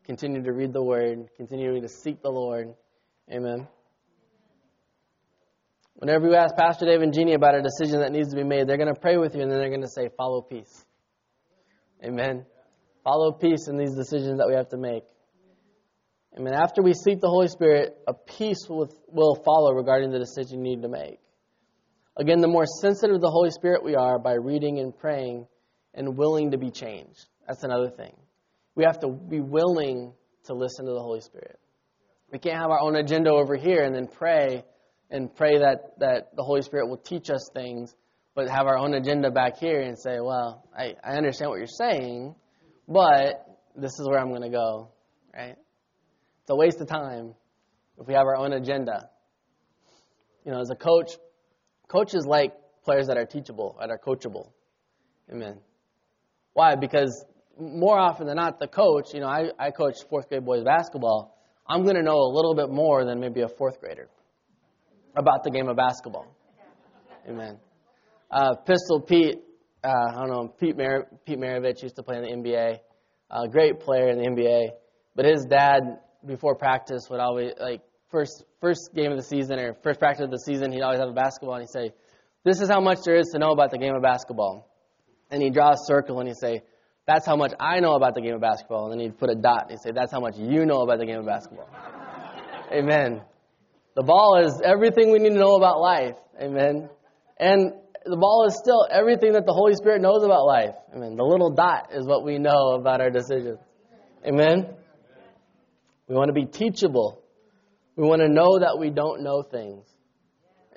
[0.09, 2.73] continue to read the Word, continue to seek the Lord.
[3.31, 3.67] Amen.
[5.93, 8.67] Whenever you ask Pastor Dave and Jeannie about a decision that needs to be made,
[8.67, 10.83] they're going to pray with you and then they're going to say, follow peace.
[12.03, 12.43] Amen.
[13.03, 15.03] Follow peace in these decisions that we have to make.
[16.35, 16.53] Amen.
[16.55, 20.75] After we seek the Holy Spirit, a peace will, will follow regarding the decision you
[20.75, 21.19] need to make.
[22.17, 25.45] Again, the more sensitive the Holy Spirit we are by reading and praying
[25.93, 27.27] and willing to be changed.
[27.47, 28.18] That's another thing.
[28.79, 30.13] We have to be willing
[30.45, 31.59] to listen to the Holy Spirit.
[32.31, 34.63] We can't have our own agenda over here and then pray
[35.11, 37.93] and pray that, that the Holy Spirit will teach us things,
[38.35, 41.67] but have our own agenda back here and say, well, I, I understand what you're
[41.67, 42.35] saying,
[42.87, 44.91] but this is where I'm going to go,
[45.35, 45.57] right?
[46.41, 47.35] It's a waste of time
[47.99, 49.09] if we have our own agenda.
[50.45, 51.11] You know, as a coach,
[51.89, 52.53] coaches like
[52.85, 54.51] players that are teachable, that are coachable.
[55.29, 55.57] Amen.
[56.53, 56.75] Why?
[56.75, 57.25] Because
[57.59, 61.37] more often than not, the coach, you know, I, I coach fourth grade boys basketball.
[61.67, 64.09] I'm going to know a little bit more than maybe a fourth grader
[65.15, 66.25] about the game of basketball.
[67.27, 67.59] Amen.
[68.31, 69.39] Uh, Pistol Pete,
[69.83, 72.79] uh, I don't know, Pete, Mar- Pete Maravich used to play in the NBA.
[73.29, 74.69] Uh, great player in the NBA.
[75.15, 79.75] But his dad, before practice, would always, like, first first game of the season or
[79.83, 81.93] first practice of the season, he'd always have a basketball and he'd say,
[82.43, 84.69] This is how much there is to know about the game of basketball.
[85.31, 86.63] And he'd draw a circle and he'd say,
[87.09, 88.91] that's how much I know about the game of basketball.
[88.91, 91.07] And then he'd put a dot and say, That's how much you know about the
[91.07, 91.67] game of basketball.
[92.71, 93.21] Amen.
[93.95, 96.13] The ball is everything we need to know about life.
[96.39, 96.87] Amen.
[97.39, 97.73] And
[98.05, 100.75] the ball is still everything that the Holy Spirit knows about life.
[100.95, 101.15] Amen.
[101.15, 103.57] The little dot is what we know about our decisions.
[104.23, 104.67] Amen.
[106.07, 107.23] We want to be teachable.
[107.95, 109.83] We want to know that we don't know things.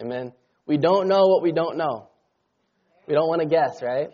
[0.00, 0.32] Amen.
[0.66, 2.08] We don't know what we don't know.
[3.06, 4.08] We don't want to guess, right?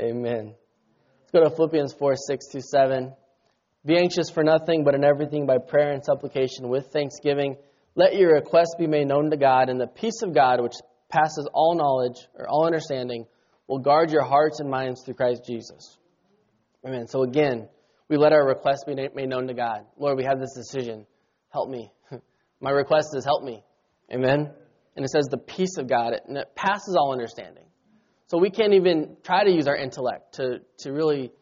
[0.00, 0.54] Amen.
[1.20, 3.12] Let's go to Philippians 4 6 to 7.
[3.84, 7.56] Be anxious for nothing, but in everything by prayer and supplication with thanksgiving.
[7.94, 10.74] Let your requests be made known to God, and the peace of God, which
[11.08, 13.26] passes all knowledge or all understanding,
[13.66, 15.96] will guard your hearts and minds through Christ Jesus.
[16.86, 17.06] Amen.
[17.08, 17.68] So again,
[18.08, 19.84] we let our requests be made known to God.
[19.96, 21.06] Lord, we have this decision.
[21.50, 21.90] Help me.
[22.60, 23.62] My request is help me.
[24.12, 24.50] Amen.
[24.96, 27.64] And it says the peace of God, and it passes all understanding.
[28.28, 31.32] So we can't even try to use our intellect to, to really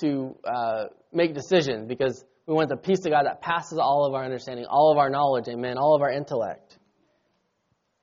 [0.00, 4.14] to uh, make decisions because we want the peace of God that passes all of
[4.14, 6.78] our understanding, all of our knowledge, amen, all of our intellect.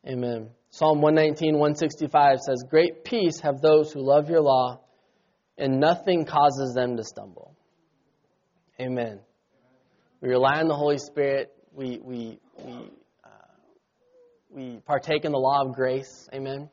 [0.08, 0.50] Amen.
[0.72, 4.82] Psalm 119, 165 says, Great peace have those who love your law,
[5.58, 7.56] and nothing causes them to stumble.
[8.82, 9.20] Amen.
[10.20, 11.54] We rely on the Holy Spirit.
[11.72, 12.74] We, we, we,
[13.24, 13.30] uh,
[14.50, 16.28] we partake in the law of grace.
[16.34, 16.70] Amen.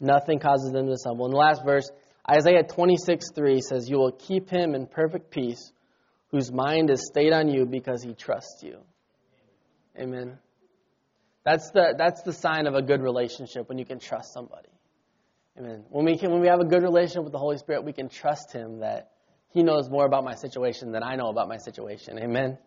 [0.00, 1.26] Nothing causes them to stumble.
[1.26, 1.90] In the last verse,
[2.30, 5.72] Isaiah 26, 3 says, You will keep him in perfect peace,
[6.30, 8.78] whose mind is stayed on you because he trusts you.
[9.98, 10.38] Amen.
[11.44, 14.68] That's the, that's the sign of a good relationship when you can trust somebody.
[15.58, 15.84] Amen.
[15.88, 18.08] When we, can, when we have a good relationship with the Holy Spirit, we can
[18.08, 19.10] trust him that
[19.50, 22.18] he knows more about my situation than I know about my situation.
[22.18, 22.58] Amen.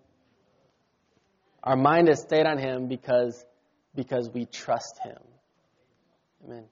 [1.63, 3.45] Our mind is stayed on him because,
[3.95, 5.19] because we trust him.
[6.43, 6.65] Amen.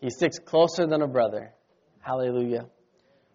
[0.00, 1.52] He sticks closer than a brother.
[2.00, 2.66] Hallelujah.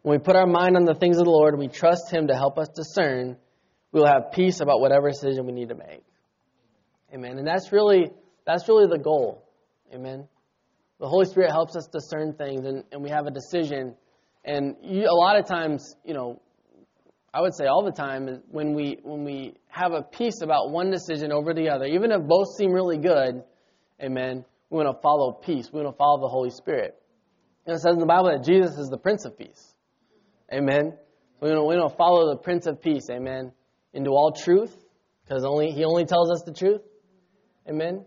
[0.02, 2.28] When we put our mind on the things of the Lord and we trust Him
[2.28, 3.38] to help us discern,
[3.92, 6.04] we'll have peace about whatever decision we need to make.
[7.14, 7.38] Amen.
[7.38, 8.12] And that's really
[8.46, 9.48] that's really the goal.
[9.94, 10.28] Amen.
[11.00, 13.96] The Holy Spirit helps us discern things and, and we have a decision.
[14.46, 16.42] And you, a lot of times, you know,
[17.34, 20.92] I would say all the time when we when we have a peace about one
[20.92, 23.44] decision over the other, even if both seem really good,
[24.02, 25.70] amen, we want to follow peace.
[25.72, 26.96] We want to follow the Holy Spirit.
[27.68, 29.72] And it says in the Bible that Jesus is the Prince of Peace.
[30.52, 30.98] Amen.
[31.40, 33.08] So we want, to follow the Prince of Peace.
[33.12, 33.52] Amen.
[33.94, 34.76] Into all truth,
[35.24, 36.82] because only He only tells us the truth.
[37.70, 38.04] Amen.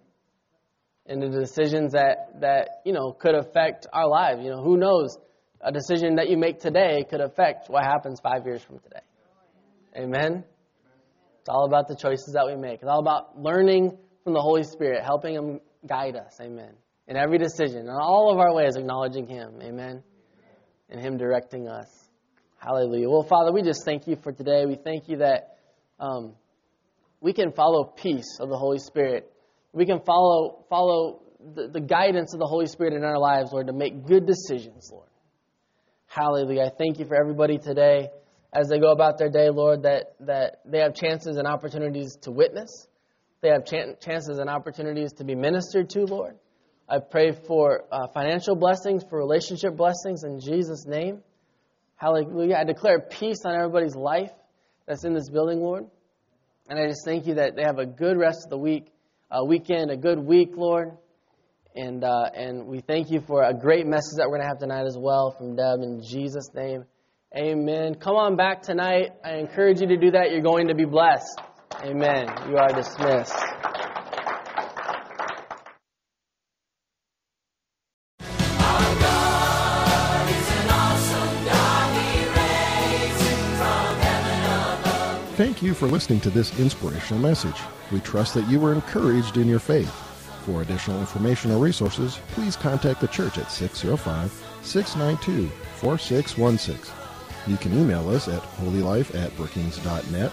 [1.06, 4.42] And the decisions that that you know could affect our lives.
[4.42, 5.16] You know, who knows?
[5.60, 9.00] A decision that you make today could affect what happens five years from today.
[9.96, 10.42] Amen.
[11.40, 12.80] It's all about the choices that we make.
[12.80, 16.38] It's all about learning from the Holy Spirit, helping Him guide us.
[16.40, 16.74] Amen.
[17.08, 19.60] In every decision, in all of our ways, acknowledging Him.
[19.62, 20.02] Amen.
[20.90, 21.88] And Him directing us.
[22.58, 23.08] Hallelujah.
[23.08, 24.66] Well, Father, we just thank you for today.
[24.66, 25.58] We thank you that
[26.00, 26.34] um,
[27.20, 29.30] we can follow peace of the Holy Spirit.
[29.72, 31.22] We can follow follow
[31.54, 34.90] the, the guidance of the Holy Spirit in our lives, Lord, to make good decisions,
[34.92, 35.08] Lord.
[36.06, 36.62] Hallelujah.
[36.62, 38.08] I thank you for everybody today
[38.52, 42.30] as they go about their day, Lord, that, that they have chances and opportunities to
[42.30, 42.86] witness
[43.46, 46.36] they have ch- chances and opportunities to be ministered to, Lord.
[46.88, 51.22] I pray for uh, financial blessings, for relationship blessings in Jesus' name.
[51.94, 52.56] Hallelujah.
[52.56, 54.30] I declare peace on everybody's life
[54.86, 55.86] that's in this building, Lord.
[56.68, 58.88] And I just thank you that they have a good rest of the week,
[59.30, 60.96] a weekend, a good week, Lord.
[61.76, 64.58] And, uh, and we thank you for a great message that we're going to have
[64.58, 66.84] tonight as well from Deb in Jesus' name.
[67.36, 67.94] Amen.
[67.94, 69.12] Come on back tonight.
[69.24, 70.32] I encourage you to do that.
[70.32, 71.40] You're going to be blessed.
[71.84, 72.26] Amen.
[72.48, 73.36] You are dismissed.
[85.36, 87.60] Thank you for listening to this inspirational message.
[87.92, 89.92] We trust that you were encouraged in your faith.
[90.46, 96.94] For additional information or resources, please contact the church at 605 692 4616.
[97.46, 100.32] You can email us at holylife at brookings.net